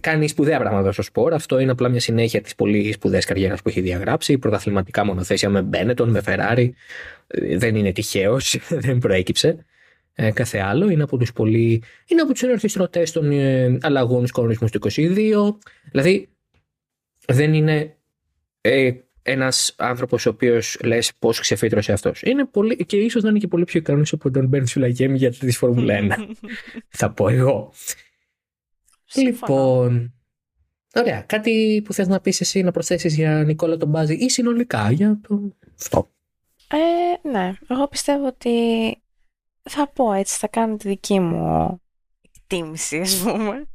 [0.00, 1.32] κάνει σπουδαία πράγματα στο σπορ.
[1.32, 4.38] Αυτό είναι απλά μια συνέχεια της πολύ σπουδαίας καριέρας που έχει διαγράψει.
[4.38, 6.74] Πρωταθληματικά μονοθέσια με Μπένετον, με Φεράρι.
[7.56, 9.64] Δεν είναι τυχαίος, δεν προέκυψε.
[10.14, 10.90] Ε, κάθε άλλο.
[10.90, 11.82] Είναι από τους πολύ.
[12.06, 15.56] Είναι από τους ενορχιστρωτές των ε, αλλαγών στους κανονισμούς του 22.
[15.90, 16.28] Δηλαδή,
[17.26, 17.96] δεν είναι
[18.60, 18.90] ε,
[19.22, 22.22] ένας άνθρωπος ο οποίος λες πώς ξεφύτρωσε αυτός.
[22.22, 22.76] Είναι πολύ.
[22.76, 25.98] και ίσως να είναι και πολύ πιο ικανός από τον Μπέρν Σουλαγέμι για τη Φόρμουλα
[26.00, 26.34] 1.
[26.88, 27.72] Θα πω εγώ.
[29.14, 30.14] Λοιπόν,
[30.94, 31.20] ωραία.
[31.20, 35.20] Κάτι που θες να πεις εσύ να προσθέσεις για Νικόλα τον Μπάζη ή συνολικά για
[35.28, 36.10] το αυτό;
[36.68, 38.50] Ε, ναι, εγώ πιστεύω ότι
[39.62, 41.80] θα πω έτσι, θα κάνω τη δική μου
[42.34, 43.66] εκτίμηση ας πούμε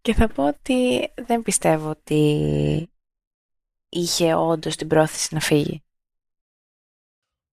[0.00, 2.90] και θα πω ότι δεν πιστεύω ότι
[3.88, 5.80] είχε όντως την πρόθεση να φύγει.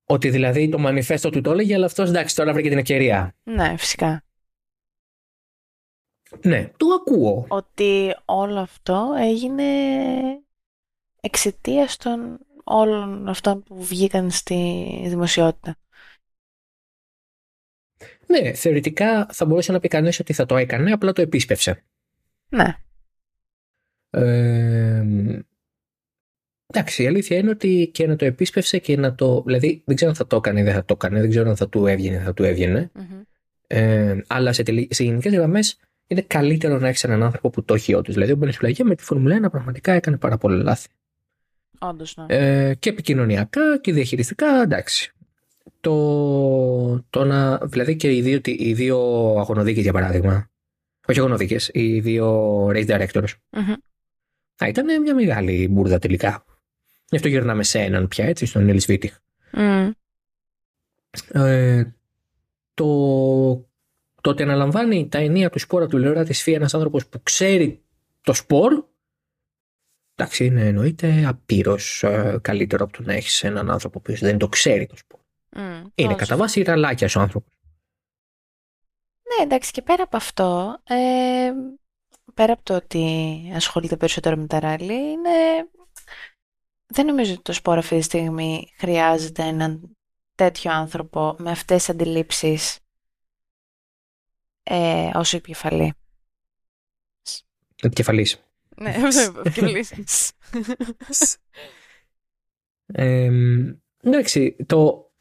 [0.05, 3.35] Ότι δηλαδή το μανιφέστο του το έλεγε, αλλά αυτός εντάξει τώρα βρήκε την ευκαιρία.
[3.43, 4.23] Ναι, φυσικά.
[6.41, 7.45] Ναι, το ακούω.
[7.47, 9.63] Ότι όλο αυτό έγινε
[11.21, 15.77] εξαιτίας των όλων αυτών που βγήκαν στη δημοσιότητα.
[18.27, 21.83] Ναι, θεωρητικά θα μπορούσε να πει κανείς ότι θα το έκανε, απλά το επίσπευσε.
[22.49, 22.77] Ναι.
[24.09, 25.05] Ε,
[26.65, 29.43] εντάξει, η αλήθεια είναι ότι και να το επίσπευσε και να το.
[29.45, 31.55] Δηλαδή, δεν ξέρω αν θα το έκανε ή δεν θα το έκανε, δεν ξέρω αν
[31.55, 32.91] θα του έβγαινε ή θα του έβγαινε.
[32.93, 33.21] Μμμ.
[33.67, 34.87] Ε, αλλά σε, τελει...
[34.91, 35.79] σε γενικές γραμμές
[36.13, 38.13] είναι καλύτερο να έχεις έναν άνθρωπο που το έχει όντως.
[38.13, 40.87] Δηλαδή, ο Μπενεσουλαγέ με τη Φόρμουλα 1 πραγματικά έκανε πάρα πολλά λάθη.
[41.79, 42.25] Όντως, ναι.
[42.27, 45.11] Ε, και επικοινωνιακά και διαχειριστικά, εντάξει.
[45.79, 48.97] Το, το να, δηλαδή και οι δύο, οι δύο
[49.39, 50.49] αγωνοδίκες για παράδειγμα,
[51.07, 53.73] όχι αγωνοδίκες, οι δύο race directors, Μμμ.
[54.55, 56.45] θα ήταν μια μεγάλη μπουρδα τελικά.
[57.09, 59.17] Γι' αυτό γυρνάμε σε έναν πια, έτσι, στον Νίλης Βίτιχ.
[59.51, 59.89] Μμ.
[61.31, 61.93] Ε,
[62.73, 62.85] το,
[64.23, 67.83] το ότι αναλαμβάνει τα ενία του σπόρα του Λεωρά της Φία ένας άνθρωπος που ξέρει
[68.21, 68.85] το σπορ,
[70.15, 74.47] εντάξει, είναι εννοείται απείρως ε, καλύτερο από το να έχεις έναν άνθρωπο που δεν το
[74.47, 75.19] ξέρει το σπορ.
[75.55, 75.61] Μμ.
[75.95, 76.15] Είναι Όντως.
[76.15, 77.51] κατά βάση ραλάκια ο άνθρωπος.
[79.21, 81.51] Ναι, εντάξει, και πέρα από αυτό, ε,
[82.33, 85.29] πέρα από το ότι ασχολείται περισσότερο με τα ράλι, είναι...
[86.85, 89.97] δεν νομίζω ότι το σπόρο αυτή τη στιγμή χρειάζεται έναν
[90.35, 92.82] τέτοιο άνθρωπο με αυτές τις αντιλήψεις
[94.63, 95.93] ε, ως επικεφαλή.
[97.81, 98.43] Επικεφαλής.
[98.75, 98.95] Ναι,
[99.45, 100.31] επικεφαλής.
[102.85, 103.29] Ε,
[104.03, 105.11] εντάξει, το,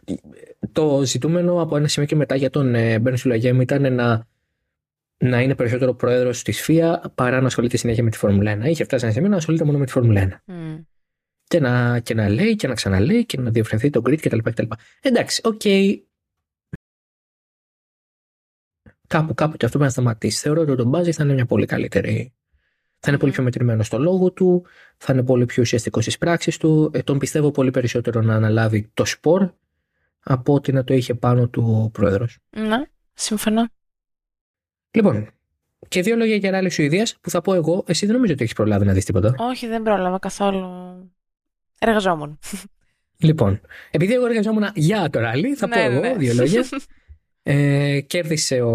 [0.72, 4.26] το ζητούμενο από ένα σημείο και μετά για τον ε, Μπεν Σουλαγέμ ήταν να,
[5.16, 8.64] να είναι περισσότερο πρόεδρος της ΦΙΑ παρά να ασχολείται συνέχεια με τη Φόρμουλα 1.
[8.64, 10.52] Είχε φτάσει ένα σημείο να ασχολείται μόνο με τη Φόρμουλα 1.
[10.54, 10.78] Μμ.
[11.44, 14.38] Και να, και να λέει και να ξαναλέει και να διευρυνθεί το grid κτλ.
[14.38, 14.66] κτλ.
[15.00, 15.62] Εντάξει, οκ.
[19.12, 20.40] Κάπου, κάπου και αυτό πρέπει να σταματήσει.
[20.40, 22.32] Θεωρώ ότι ο Ντομπάζη θα είναι μια πολύ καλύτερη.
[22.98, 24.64] Θα είναι πολύ πιο μετρημένο στο λόγο του,
[24.96, 26.90] θα είναι πολύ πιο ουσιαστικό στις πράξεις του.
[26.94, 29.50] Ε, τον πιστεύω πολύ περισσότερο να αναλάβει το σπορ
[30.20, 32.38] από ότι να το είχε πάνω του ο πρόεδρος.
[32.50, 32.82] Ναι,
[33.12, 33.68] συμφωνώ.
[34.90, 35.28] Λοιπόν,
[35.88, 37.84] και δύο λόγια για ράλι Σουηδίας που θα πω εγώ.
[37.86, 39.34] Εσύ δεν νομίζω ότι έχεις προλάβει να δεις τίποτα.
[39.38, 40.66] Όχι, δεν πρόλαβα καθόλου.
[41.78, 42.38] Εργαζόμουν.
[43.16, 43.60] Λοιπόν,
[43.90, 46.14] επειδή εγώ εργαζόμουν για το ράλι, θα Ναι, πω εγώ ναι.
[46.14, 46.64] δύο λόγια.
[47.42, 48.72] Ε, κέρδισε ο,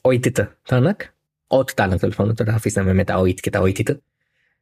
[0.00, 0.38] ο Ιτιτ
[0.68, 1.00] Τάνακ.
[1.46, 2.34] Ό,τι Τάνακ τέλος πάντων.
[2.34, 3.88] Τώρα αφήστε με με τα Οιτ και τα Οιτιτ.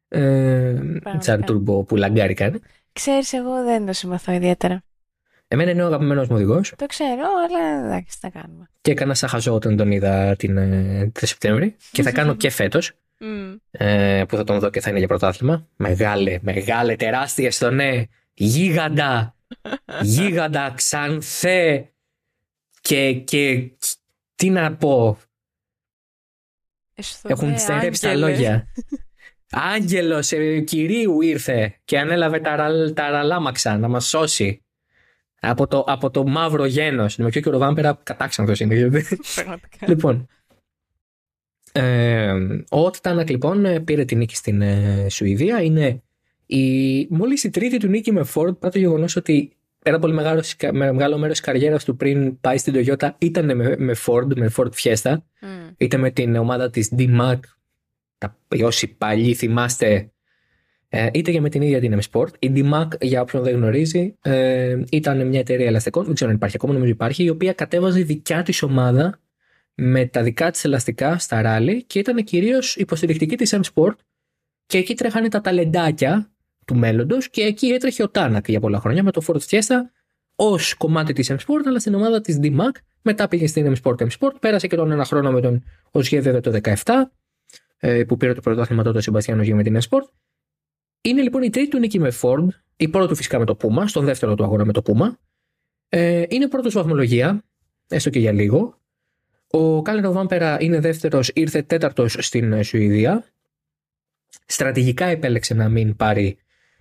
[0.09, 0.74] Ε,
[1.18, 2.59] Τσάρ τουρμπο που λαγκάρι κάνει.
[2.92, 4.82] Ξέρεις, εγώ δεν το συμπαθώ ιδιαίτερα.
[5.49, 8.68] Εμένα είναι ο αγαπημένος μου οδηγός Το ξέρω, αλλά εντάξει, τι να κάνουμε.
[8.80, 12.51] και έκανα σαν χαζό όταν τον είδα την, ε, το Σεπτέμβρη και θα κάνω και
[12.51, 13.55] φέτος Μμ.
[13.70, 15.66] ε, που θα τον δω και θα είναι για πρωτάθλημα.
[15.76, 18.03] Μεγάλε, μεγάλε, τεράστια στο ναι.
[18.34, 19.34] Γίγαντα.
[20.03, 21.90] Γίγαντα, ξανθέ.
[22.87, 23.70] Και, και
[24.34, 25.18] τι να πω;
[26.95, 28.30] Εσωθέ, Έχουν στερέψει τα άγγελες.
[28.39, 28.66] λόγια.
[29.51, 34.61] Άγγελος ε, κυρίου ήρθε και ανέλαβε τα, ραλ- τα ραλάμαξα να μας σώσει.
[35.41, 37.16] Από το, από το μαύρο γένος.
[37.16, 38.74] Με ποιο και ο Ροβάμπερα κατάξανθος είναι.
[38.74, 39.87] γιατί- Πραγματικά.
[39.89, 40.26] λοιπόν.
[41.72, 42.30] Ε,
[42.70, 45.62] ο Ότ Τάνακ λοιπόν ε, πήρε τη νίκη στην ε, Σουηδία.
[45.62, 46.03] Είναι
[46.47, 49.56] η, μόλις η τρίτη του νίκη με Ford παρά το γεγονός ότι
[49.89, 53.76] ένα πολύ μεγάλο, με μεγάλο μέρος της καριέρας του πριν πάει στην Toyota ήταν με,
[53.78, 55.68] με Ford, με Ford Fiesta Μμ.
[55.76, 57.39] είτε με την ομάδα της D-Mac,
[58.18, 60.11] τα, όσοι παλιοί θυμάστε,
[60.89, 62.28] ε, είτε και με την ίδια την M-Sport.
[62.39, 66.57] Η D-Mac, για όποιον δεν γνωρίζει, ε, ήταν μια εταιρεία ελαστικών, δεν ξέρω αν υπάρχει
[66.57, 69.20] ακόμα, νομίζω υπάρχει, η οποία κατέβαζε δικιά της ομάδα
[69.74, 73.95] με τα δικά της ελαστικά στα ράλι και ήταν κυρίως υποστηρικτική της M-Sport
[74.66, 76.30] και εκεί τρέχανε τα ταλεντάκια
[76.67, 79.77] του μέλλοντος και εκεί έτρεχε ο Τάνακ για πολλά χρόνια με το Ford Fiesta
[80.37, 82.71] ως κομμάτι της M-Sport αλλά στην ομάδα της D-Mac
[83.03, 86.61] μετά πήγε στην M-Sport M-Sport, πέρασε και τον ένα χρόνο με τον Οσγέ βέβαια το
[86.85, 86.93] 17
[87.77, 90.09] ε, που πήρε το πρωτάθλημα τότε ο Σεμπαστιάν Οσγέ με την M-Sport.
[91.01, 92.47] Είναι λοιπόν η τρίτη του νίκη με Ford,
[92.77, 95.12] η πρώτη του φυσικά με το Puma, στον δεύτερο του αγώνα με το Puma.
[95.89, 97.45] Ε, είναι πρώτος βαθμολογία,
[97.89, 98.81] έστω και για λίγο.
[99.51, 103.25] Ο Κάλερο Βάμπερα είναι δεύτερος, ήρθε τέταρτος στην ε, Σουηδία.
[104.47, 106.39] Στρατηγικά επέλεξε να μην πάρει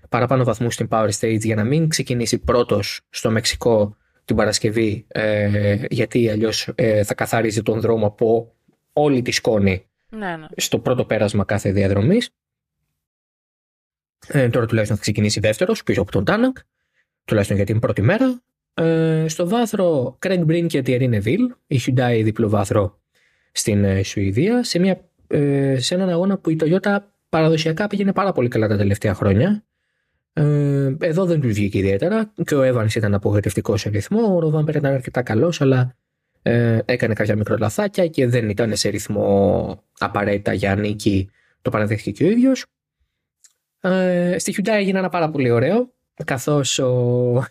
[0.09, 3.95] παραπάνω βαθμούς στην Power Stage για να μην ξεκινήσει πρώτος στο Μεξικό
[4.25, 8.55] την Παρασκευή ε, γιατί αλλιώς ε, θα καθάριζε τον δρόμο από
[8.93, 10.47] όλη τη σκόνη Ναι, ναι.
[10.55, 12.29] στο πρώτο πέρασμα κάθε διαδρομής.
[14.27, 16.57] Ε, τώρα τουλάχιστον θα ξεκινήσει δεύτερος πίσω από τον Τάνακ
[17.25, 18.41] τουλάχιστον για την πρώτη μέρα.
[18.73, 22.99] Ε, στο βάθρο Craig Brink και Thierry Neville η Hyundai διπλό βάθρο
[23.51, 26.97] στην ε, Σουηδία σε, μια, ε, σε έναν αγώνα που η Toyota
[27.29, 29.63] παραδοσιακά πήγαινε πάρα πολύ καλά τα τελευταία χρόνια.
[30.37, 34.35] Ε, εδώ δεν του βγήκε ιδιαίτερα και ο Evans ήταν απογοητευτικός σε ρυθμό.
[34.35, 35.95] Ο Ροβάμπερ ήταν αρκετά καλός, αλλά
[36.41, 41.29] ε, έκανε κάποια μικρολαθάκια και δεν ήταν σε ρυθμό απαραίτητα για νίκη.
[41.61, 42.65] Το παραδέχθηκε και ο ίδιος.
[43.81, 45.93] Ε, στη Hyundai έγινε ένα πάρα πολύ ωραίο,
[46.25, 47.43] καθώς ο,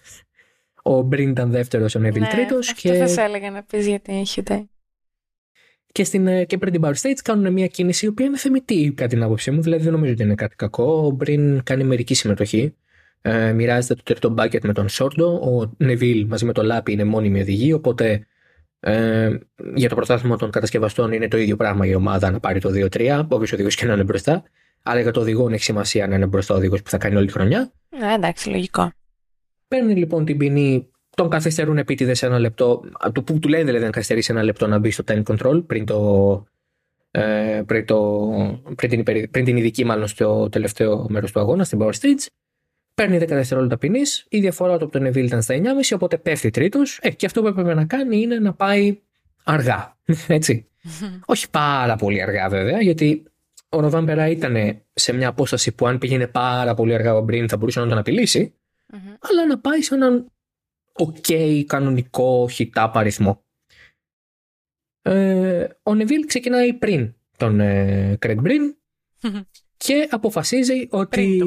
[0.82, 2.70] ο Μπριν ήταν δεύτερος, ο Νέβιλ ναι, τρίτος.
[2.70, 2.98] Αυτό Και...
[2.98, 4.64] θα σε έλεγα να πεις για την Hyundai.
[5.94, 8.92] Και, στην, ε, και πριν την Power Stage κάνουν μια κίνηση η οποία είναι θεμητή
[8.96, 9.62] κατά την άποψή μου.
[9.62, 11.06] Δηλαδή δεν νομίζω ότι είναι κάτι κακό.
[11.06, 12.74] Ο Μπριν κάνει μερική συμμετοχή.
[13.22, 15.26] Ε, μοιράζεται το τρίτο μπάκετ με τον Σόρντο.
[15.26, 17.72] Ο Νεβίλ μαζί με το Λάπι είναι μόνιμη οδηγή.
[17.72, 18.26] Οπότε
[18.80, 19.38] ε,
[19.74, 23.24] για το πρωτάθλημα των κατασκευαστών είναι το ίδιο πράγμα η ομάδα να πάρει το 2-3.
[23.28, 24.42] Όποιος οδηγός και να είναι μπροστά.
[24.82, 27.26] Αλλά για το οδηγό έχει σημασία να είναι μπροστά ο οδηγός που θα κάνει όλη
[27.26, 27.72] τη χρονιά.
[27.98, 28.92] Ναι, εντάξει, λογικό.
[29.68, 32.84] Παίρνει λοιπόν την ποινή, τον καθυστερούν επίτηδες ένα λεπτό.
[33.12, 36.46] Του, του λένε δηλαδή να καθυστερήσει ένα λεπτό να μπει στο time control πριν το.
[37.10, 38.30] Ε, πριν, το,
[38.76, 42.26] πριν, την, πριν την ειδική, μάλλον στο τελευταίο μέρος του αγώνα, στην Power Stage.
[42.94, 44.00] Παίρνει 10 δευτερόλεπτα ποινή.
[44.28, 45.62] Η διαφορά του από τον Neville ήταν στα 9,5,
[45.94, 46.98] οπότε πέφτει τρίτος.
[47.02, 48.98] Ε, και αυτό που έπρεπε να κάνει είναι να πάει
[49.44, 49.96] αργά.
[50.26, 50.68] Έτσι.
[51.32, 53.22] Όχι πάρα πολύ αργά βέβαια, γιατί
[53.68, 57.56] ο Νοβάμπερα ήταν σε μια απόσταση που αν πήγαινε πάρα πολύ αργά ο Μπριν θα
[57.56, 58.54] μπορούσε να τον απειλήσει,
[58.92, 59.16] mm-hmm.
[59.20, 60.26] αλλά να πάει σε έναν
[60.98, 63.44] ok κανονικό χιτάπ αριθμό.
[65.02, 68.76] Ε, ο Νεβίλ ξεκινάει πριν τον ε, Κρέγκ Μπριν
[69.76, 71.42] και αποφασίζει ότι.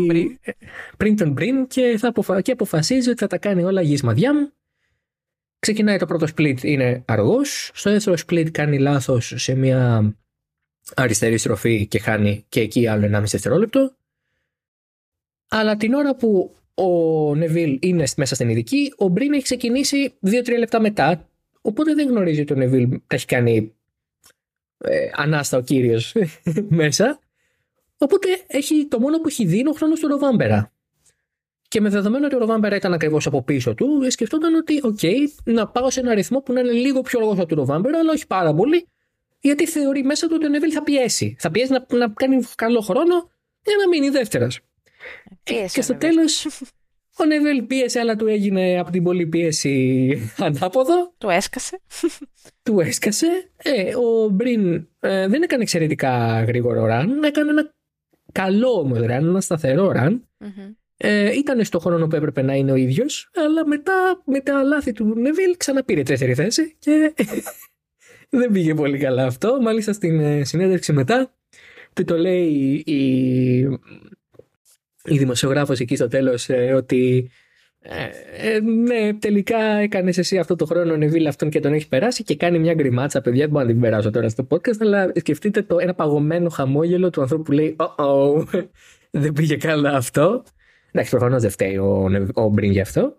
[0.98, 1.68] Πριν τον Μπριν.
[1.68, 2.42] και, θα αποφα...
[2.42, 4.14] και αποφασίζει ότι θα τα κάνει όλα γης μου.
[5.60, 7.72] Ξεκινάει το πρώτο split, είναι αργός.
[7.74, 10.14] Στο δεύτερο split κάνει λάθος σε μια
[10.96, 13.96] αριστερή στροφή και χάνει και εκεί άλλο 1,5 δευτερόλεπτο.
[15.50, 20.58] Αλλά την ώρα που ο Νεβίλ είναι μέσα στην ειδική, ο Μπριν έχει ξεκινήσει 2-3
[20.58, 21.30] λεπτά μετά.
[21.62, 23.76] Οπότε δεν γνωρίζει ότι ο Νεβίλ τα έχει κάνει
[24.78, 26.16] ε, ανάστα ο κύριος
[26.80, 27.20] μέσα.
[27.98, 30.72] Οπότε έχει, το μόνο που έχει δει είναι ο χρόνος του Ροβάμπερα.
[31.68, 35.08] Και με δεδομένο ότι ο Ροβάμπερα ήταν ακριβώς από πίσω του, σκεφτόταν ότι, OK,
[35.44, 38.12] να πάω σε ένα αριθμό που να είναι λίγο πιο αργός από τον Ροβάμπερα, αλλά
[38.12, 38.88] όχι πάρα πολύ,
[39.40, 41.36] γιατί θεωρεί μέσα του ότι ο Νεβίλ θα πιέσει.
[41.40, 43.32] Θα πιέσει να, να κάνει καλό χρόνο
[43.64, 44.60] για να μείνει δεύτερος.
[45.44, 46.46] Και στο τέλος,
[47.18, 51.14] ο Νεβίλ πίεσε, αλλά του έγινε από την πολλή πίεση ανάποδο.
[51.18, 51.80] Του έσκασε.
[52.64, 53.52] Του έσκασε.
[53.58, 57.24] Ε, ο Μπριν ε, δεν έκανε εξαιρετικά γρήγορο ραν.
[57.24, 57.72] Έκανε ένα
[58.32, 60.28] καλό όμως ραν, ένα σταθερό ραν.
[60.98, 64.92] Ε, ήταν στο χρόνο που έπρεπε να είναι ο ίδιος, αλλά μετά με τα λάθη
[64.92, 67.14] του Νεβίλ ξαναπήρε τρίτη θέση και
[68.30, 69.62] δεν πήγε πολύ καλά αυτό.
[69.62, 71.32] Μάλιστα στην ε, συνέντευξη μετά
[71.94, 73.80] του το λέει η,
[75.08, 77.32] η δημοσιογράφος εκεί στο τέλος ε, ότι
[77.80, 82.36] ε, ναι, τελικά έκανες εσύ αυτό το χρόνο Νεβίλ αυτόν και τον έχει περάσει και
[82.36, 83.22] κάνει μια γκριμάτσα.
[83.22, 87.10] Παιδιά, δεν μπορώ να την περάσω τώρα στο podcast, αλλά σκεφτείτε το ένα παγωμένο χαμόγελο
[87.10, 88.68] του ανθρώπου που λέει Oh, oh
[89.12, 90.44] δεν πήγε καλά αυτό.
[90.92, 93.18] Εντάξει, προφανώς δεν φταίει ο, ο Μπριν γι' αυτό.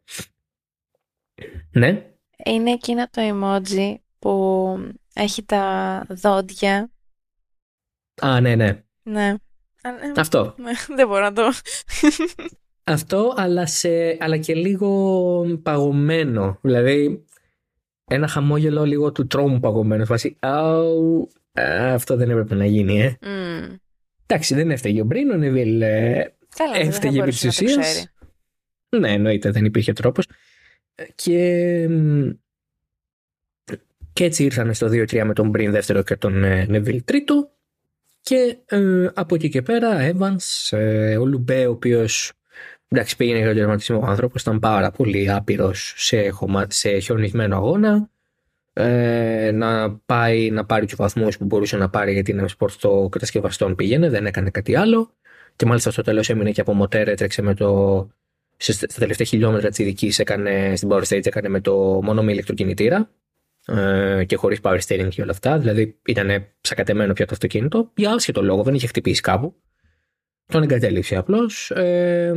[1.71, 2.07] Ναι.
[2.45, 4.77] Είναι εκείνο το emoji που
[5.15, 6.91] έχει τα δόντια.
[8.21, 8.83] Α, ναι, ναι.
[9.03, 9.35] Ναι.
[10.17, 10.55] Αυτό.
[10.59, 11.43] Ναι, δεν μπορώ να το...
[12.85, 16.59] Αυτό, αλλά, σε, αλλά και λίγο παγωμένο.
[16.63, 17.25] Δηλαδή,
[18.05, 20.05] ένα χαμόγελο λίγο του τρόμου παγωμένο.
[20.05, 21.29] Φάση, αου,
[21.93, 23.19] αυτό δεν έπρεπε να γίνει, ε.
[23.23, 23.77] Mm.
[24.27, 26.35] Εντάξει, δεν έφταιγε ο Μπριν, ο Νεβίλ ε,
[26.75, 28.13] έφταιγε επί της ουσίας.
[28.89, 30.27] Ναι, εννοείται, δεν υπήρχε τρόπος.
[31.15, 31.89] Και
[34.19, 37.51] και έτσι ήρθαν στο 2-3 με τον Breen δεύτερο και τον Neuville ε, τρίτο.
[38.29, 42.33] Και ε, από εκεί και πέρα, Evans, ε, ο Λουμπέ, ο οποίος
[42.89, 46.33] εντάξει πήγαινε για τον τερματισμό ο άνθρωπος, ήταν πάρα πολύ άπειρος σε,
[46.69, 48.11] σε χιονισμένο αγώνα.
[48.73, 53.09] Ε, να πάει να πάρει τους βαθμούς που μπορούσε να πάρει γιατί η M-Sport στο
[53.11, 55.11] κατασκευαστών πήγαινε, δεν έκανε κάτι άλλο.
[55.57, 58.09] Και μάλιστα στο τέλος έμεινε και από μοτέρ, έτρεξε με το.
[58.57, 63.11] Στα τελευταία χιλιόμετρα της ειδικής έκανε στην Power Stage έκανε με το μόνο με ηλεκτροκινητήρα
[63.69, 65.59] ε, και χωρίς power steering και όλα αυτά.
[65.59, 69.55] Δηλαδή ήταν ψακατεμένο πια το αυτοκίνητο για άσχετο λόγο, δεν είχε χτυπήσει κάπου.
[70.47, 71.71] Τον εγκατέλειψε απλώς.
[71.71, 72.33] Ε,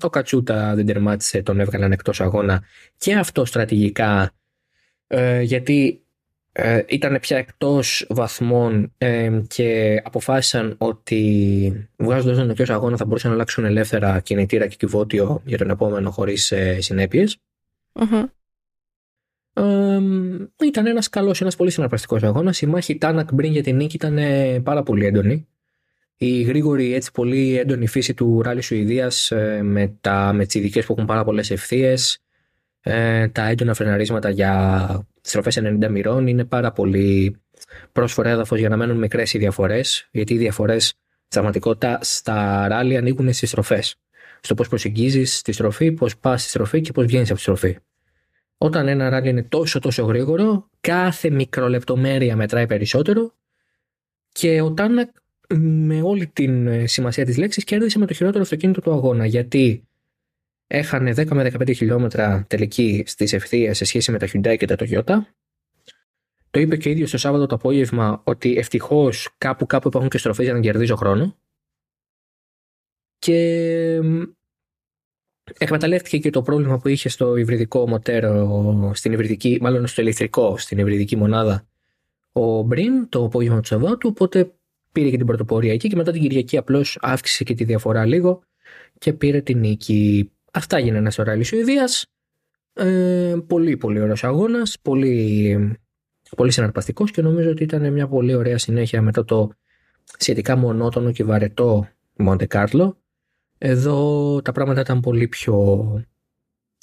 [0.00, 2.62] ο Κατσούτα δεν τερμάτισε, τον έβγαλαν εκτός αγώνα
[2.96, 4.32] και αυτό στρατηγικά
[5.06, 6.06] ε, γιατί
[6.52, 13.30] ε, ήταν πια εκτός βαθμών ε, και αποφάσισαν ότι βγάζοντας τον εκτός αγώνα θα μπορούσαν
[13.30, 16.78] να αλλάξουν ελεύθερα κινητήρα και κυβότιο για τον επόμενο χωρίς ε,
[19.56, 22.60] συνέπειε ήταν ένας καλός, ένας πολύ συναρπαστικός αγώνας.
[22.60, 25.48] Η μάχη Τάνακ Μπριν για την νίκη ήταν ε, πάρα πολύ έντονη.
[26.16, 29.98] Η γρήγορη, έτσι πολύ έντονη φύση του ράλι Σουηδίας ε, με,
[30.32, 32.18] με τις ειδικές που έχουν πάρα πολλές ευθείες,
[32.80, 37.36] ε, τα έντονα φρεναρίσματα για στροφές 90 μοιρών είναι πάρα πολύ
[37.92, 42.96] πρόσφορο έδαφος για να μένουν μικρές οι διαφορές, γιατί οι διαφορές στην πραγματικότητα στα ράλι
[42.96, 43.96] ανοίγουν στις στροφές.
[44.40, 47.78] Στο πώς προσεγγίζεις τη στροφή, πώς πας στη στροφή και πώς βγαίνεις από τη στροφή.
[48.58, 53.34] Όταν ένα ράλι είναι τόσο τόσο γρήγορο, κάθε μικρολεπτομέρεια μετράει περισσότερο
[54.32, 55.10] και ο Τάνακ
[55.58, 59.88] με όλη την ε, σημασία της λέξης κέρδισε με το χειρότερο αυτοκίνητο του αγώνα γιατί
[60.66, 64.76] έχανε 10 με 15 χιλιόμετρα τελική στις ευθείες σε σχέση με τα Hyundai και τα
[64.78, 65.16] Toyota.
[66.50, 70.44] το είπε και ίδιος το Σάββατο το απόγευμα ότι ευτυχώς κάπου κάπου υπάρχουν και στροφές
[70.44, 71.36] για να κερδίζω χρόνο.
[73.18, 74.00] Και
[75.58, 80.78] εκμεταλλεύτηκε και το πρόβλημα που είχε στο υβριδικό μοτέρο, στην υβριδική, μάλλον στο ηλεκτρικό, στην
[80.78, 81.66] υβριδική μονάδα
[82.38, 84.52] ο Μπριν το απόγευμα του Σαββάτου, οπότε
[84.92, 88.42] πήρε και την πρωτοπορία εκεί και μετά την Κυριακή απλώς αύξησε και τη διαφορά λίγο
[88.98, 90.30] και πήρε την νίκη.
[90.52, 92.06] Αυτά έγινε ένας σωράλι Σουηδίας.
[92.72, 95.78] Ε, πολύ πολύ ωραίος αγώνας, πολύ,
[96.36, 99.50] πολύ συναρπαστικός και νομίζω ότι ήταν μια πολύ ωραία συνέχεια μετά το
[100.18, 102.98] σχετικά μονότονο και βαρετό Μοντε Κάρλο.
[103.68, 105.56] Εδώ τα πράγματα ήταν πολύ πιο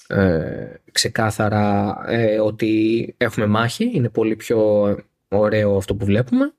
[0.07, 4.89] ε, ξεκάθαρα ε, ότι έχουμε μάχη, είναι πολύ πιο
[5.27, 6.53] ωραίο αυτό που βλέπουμε.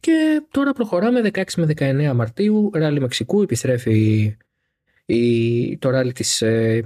[0.00, 4.36] Και τώρα προχωράμε 16 με 19 Μαρτίου, ράλι Μεξικού, επιστρέφει
[5.06, 6.82] η, το ράλι της ε,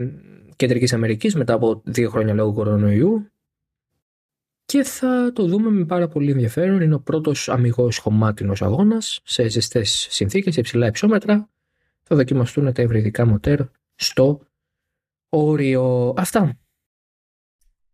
[0.57, 3.27] Κεντρικής Αμερικής μετά από δύο χρόνια λόγω κορονοϊού
[4.65, 6.81] και θα το δούμε με πάρα πολύ ενδιαφέρον.
[6.81, 11.51] Είναι ο πρώτος αμυγός χωμάτινος αγώνας σε ζεστές συνθήκες, σε υψηλά υψόμετρα.
[12.03, 13.61] Θα δοκιμαστούν τα ευρυδικά μοτέρ
[13.95, 14.41] στο
[15.29, 16.15] όριο.
[16.17, 16.59] Αυτά.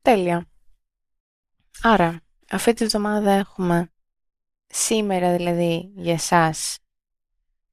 [0.02, 0.46] Τέλεια.
[1.82, 3.92] Άρα, αυτή τη βδομάδα έχουμε
[4.66, 6.78] σήμερα δηλαδή για εσάς.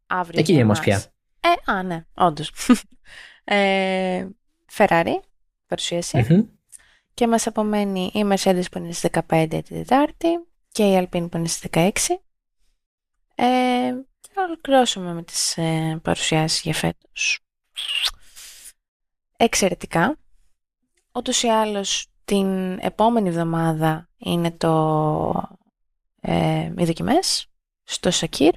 [0.07, 1.03] Αύριο Εκεί για μας πια.
[1.39, 2.51] Ε, α, ναι, όντως.
[3.43, 4.27] ε,
[4.71, 5.19] Ferrari,
[5.67, 6.25] παρουσίαση.
[6.29, 6.43] Μμμ.
[7.13, 10.27] Και μας απομένει η Mercedes που είναι στις 15 την Τετάρτη
[10.71, 11.91] και η Alpine που είναι στις 16.
[13.35, 13.93] Ε,
[14.35, 17.39] και να ολοκληρώσουμε με τις ε, παρουσιάσεις για φέτος.
[19.37, 20.17] Εξαιρετικά.
[21.11, 25.57] Ούτως ή άλλως την επόμενη εβδομάδα είναι το
[26.21, 27.47] ε, οι δοκιμές
[27.83, 28.53] στο Σακύρ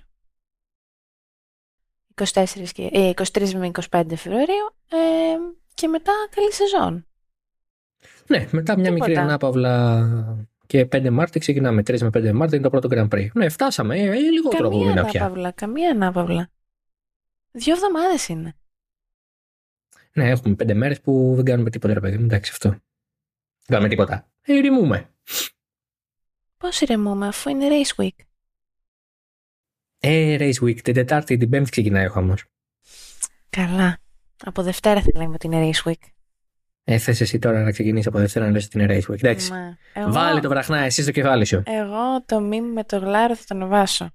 [2.15, 5.37] 24 και, ε, 23 με 25 Φεβρουαρίου ε,
[5.75, 7.07] και μετά καλή σεζόν.
[8.27, 9.09] Ναι, μετά μια Τίποτα.
[9.09, 11.83] μικρή ανάπαυλα και 5 Μάρτη ξεκινάμε.
[11.87, 13.29] 3 με 5 Μάρτη είναι το πρώτο Grand Prix.
[13.33, 13.99] Ναι, φτάσαμε.
[13.99, 15.21] Ε, ε, λιγότερο από καμία μήνα πια.
[15.21, 16.51] ανάπαυλα, καμία ανάπαυλα.
[17.51, 18.55] Δύο εβδομάδες είναι.
[20.13, 22.25] Ναι, έχουμε 5 μέρες που δεν κάνουμε τίποτα, ρε παιδί μου.
[22.25, 22.69] Εντάξει, αυτό.
[22.69, 22.81] Δεν
[23.67, 24.29] κάνουμε τίποτα.
[24.43, 25.11] Ε, ηρεμούμε.
[26.57, 28.25] Πώς ηρεμούμε αφού είναι race week.
[29.99, 30.81] Ε, Race Week.
[30.81, 32.45] Την Τετάρτη, την Πέμπτη ξεκινάει ο χαμός.
[33.51, 33.99] Καλά.
[34.45, 36.18] Από Δευτέρα θα λέμε ότι είναι race week.
[36.91, 39.17] Ε, θες εσύ τώρα να ξεκινήσεις από Δευτέρα να λες ότι είναι Race Week.
[39.17, 39.51] Εντάξει.
[39.51, 41.63] Μα, εγώ, Βάλε το βραχνά, εσύ στο κεφάλι σου.
[41.67, 44.11] εγώ το meme με το γλάρο θα το ανεβάσω.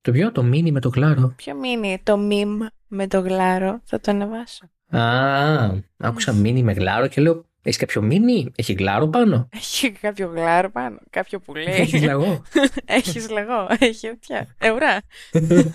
[0.00, 1.32] Το ποιο, το μίνι με το κλάρο.
[1.36, 4.70] Ποιο meme, το meme με το γλάρο θα το ανεβάσω.
[4.86, 10.32] Α, άκουσα μίνι με γλάρο και λέω, έχεις κάποιο μίνι, έχει γλάρο πάνω; Έχει κάποιο
[10.34, 11.74] γλάρο πάνω, κάποιο που λέει.
[11.74, 12.42] Έχεις λαγό.
[12.84, 14.56] Έχεις λαγό, έχει πια.
[14.58, 15.00] Ευρά.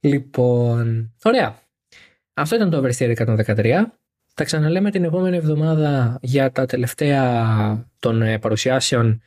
[0.00, 1.62] λοιπόν, ωραία.
[2.34, 3.16] Αυτό ήταν το Oversteer
[3.46, 3.82] 113.
[4.34, 9.22] Τα ξαναλέμε την επόμενη εβδομάδα για τα τελευταία των ε, παρουσιάσεων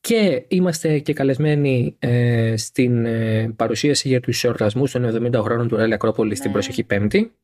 [0.00, 5.76] και είμαστε και καλεσμένοι ε, στην ε, παρουσίαση για τους εορτασμούς των 70 χρόνων του
[5.76, 6.52] Ράλι Ακρόπολη στην Ναι.
[6.52, 7.34] προσεχή Πέμπτη.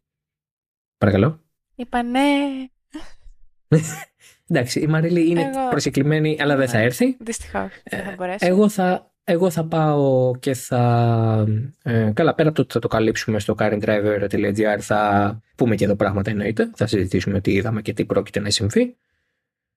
[0.98, 1.40] Παρακαλώ.
[1.74, 2.24] Είπα ναι.
[4.50, 6.84] Εντάξει, η Μαρίλη είναι Εγώ- προσεκλημένη, αλλά δεν θα Ναι.
[6.84, 7.16] έρθει.
[7.20, 8.46] Δυστυχώς δεν θα μπορέσω.
[8.46, 11.46] Εγώ θα, εγώ θα πάω και θα.
[11.82, 15.96] Ε, καλά, πέρα από το ότι θα το καλύψουμε στο currentdriver.gr, θα πούμε και εδώ
[15.96, 16.70] πράγματα εννοείται.
[16.74, 18.96] Θα συζητήσουμε τι είδαμε και τι πρόκειται να συμβεί.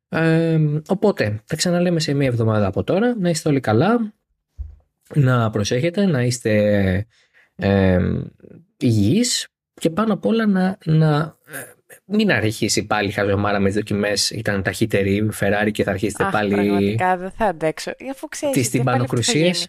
[0.10, 3.16] Ε, οπότε, θα ξαναλέμε σε μία εβδομάδα από τώρα.
[3.20, 4.14] Να είστε όλοι καλά.
[5.14, 7.08] Να προσέχετε, να είστε
[7.56, 8.00] ε,
[8.78, 11.74] υγιείς και πάνω απ' όλα να, να ε,
[12.06, 14.30] μην αρχίσει πάλι η χαζομάρα με τις δοκιμές.
[14.30, 17.92] Ήταν ταχύτερη η Ferrari και θα αρχίσετε Αχ, πάλι πραγματικά δεν θα αντέξω.
[18.12, 19.52] Αφού ξέρεις τις ότι επανεπιθαγένει.
[19.52, 19.68] τυμπανοκρουσίες.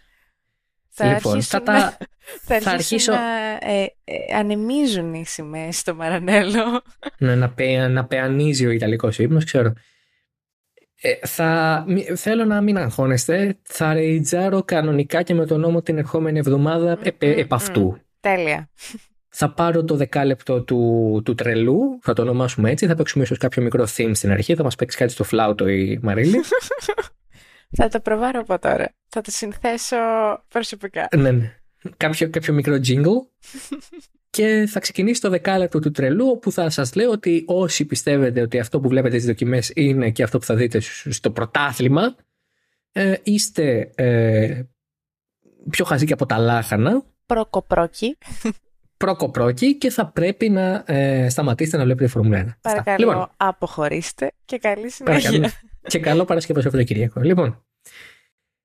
[0.95, 1.97] Θα Λοιπόν, αρχίσουν, θα τα,
[2.43, 6.83] θα θα αρχίσουν αρχίσω- να ε, ε, ανεμίζουν οι σημαίες στο Μαρανέλο.
[7.19, 9.73] να, να, πε, να πεανίζει ο Ιταλικός ύπνος, ξέρω.
[11.05, 13.59] Ε, θα, μη- θέλω να μην αγχώνεστε.
[13.63, 17.99] Θα ρεϊτζάρω κανονικά και με τον νόμο την ερχόμενη εβδομάδα επ, Μμμ, επ' αυτού.
[18.21, 18.69] Τέλεια.
[19.35, 22.87] Θα πάρω το δεκάλεπτο του, του τρελού, θα το ονομάσουμε έτσι.
[22.87, 24.55] Θα παίξουμε ίσως κάποιο μικρό theme στην αρχή.
[24.55, 26.41] Θα μας παίξει κάτι στο φλάουτο η Μαρίλη.
[27.77, 28.95] Θα το προβάρω από τώρα.
[29.09, 29.97] Θα το συνθέσω
[30.49, 31.09] προσωπικά.
[31.17, 31.57] ναι, ναι.
[31.97, 33.27] Κάποιο, κάποιο μικρό jingle.
[34.31, 38.59] και θα ξεκινήσει το δεκάλεπτο του τρελού, όπου θα σας λέω ότι όσοι πιστεύετε ότι
[38.59, 42.17] αυτό που βλέπετε στις δοκιμές είναι και αυτό που θα δείτε σ- στο πρωτάθλημα,
[42.93, 44.63] ε, είστε ε,
[45.71, 48.19] πιο χαζοί και από τα λάχανα, Προκοπρόκι.
[49.03, 52.41] Πρόκο-πρόκι και θα πρέπει να ε, σταματήσετε να βλέπετε Φορμούλα 1.
[52.41, 52.57] Αυτά.
[52.63, 55.31] Παρακαλώ, Λοιπόν, αποχωρήστε και καλή συνέχεια.
[55.31, 55.53] παρακαλώ.
[55.83, 57.21] και καλό Παρασκευό Σαββατοκύριακο.
[57.21, 57.65] Λοιπόν,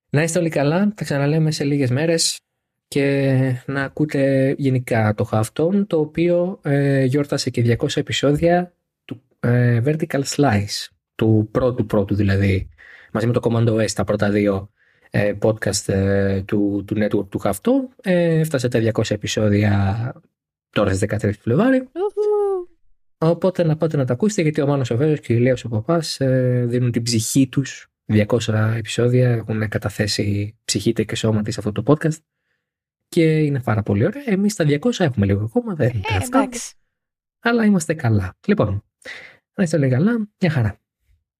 [0.10, 0.94] να είστε όλοι καλά.
[0.96, 2.40] Τα ξαναλέμε σε λίγες μέρες
[2.88, 3.36] και
[3.66, 8.74] να ακούτε γενικά το Halftone, το οποίο ε, γιόρτασε και 200 επεισόδια
[9.06, 10.88] του ε, Vertical Slice.
[11.16, 12.70] του πρώτου πρώτου δηλαδή,
[13.12, 14.77] μαζί με το Commando S, τα πρώτα δύο ε,
[15.42, 17.90] podcast ε, του, του network του Χαυτό.
[18.02, 20.14] Ε, έφτασε τα 200 επεισόδια
[20.70, 21.88] τώρα στις 13 του Φλεβάρι.
[23.18, 25.70] Οπότε να πάτε να τα ακούσετε γιατί ο Μάνος ο Βέβαιος και η Ηλίας ο
[25.70, 31.72] Παπάς ε, δίνουν την ψυχή τους 200 επεισόδια, έχουν καταθέσει ψυχή και σώμα σε αυτό
[31.72, 32.18] το podcast
[33.08, 34.24] και είναι πάρα πολύ ωραία.
[34.26, 36.74] Εμείς τα 200 έχουμε λίγο ακόμα, δεν είναι Ε, εντάξει.
[37.40, 38.38] αλλά είμαστε καλά.
[38.48, 38.84] Λοιπόν,
[39.56, 40.80] να είστε όλοι καλά, μια χαρά.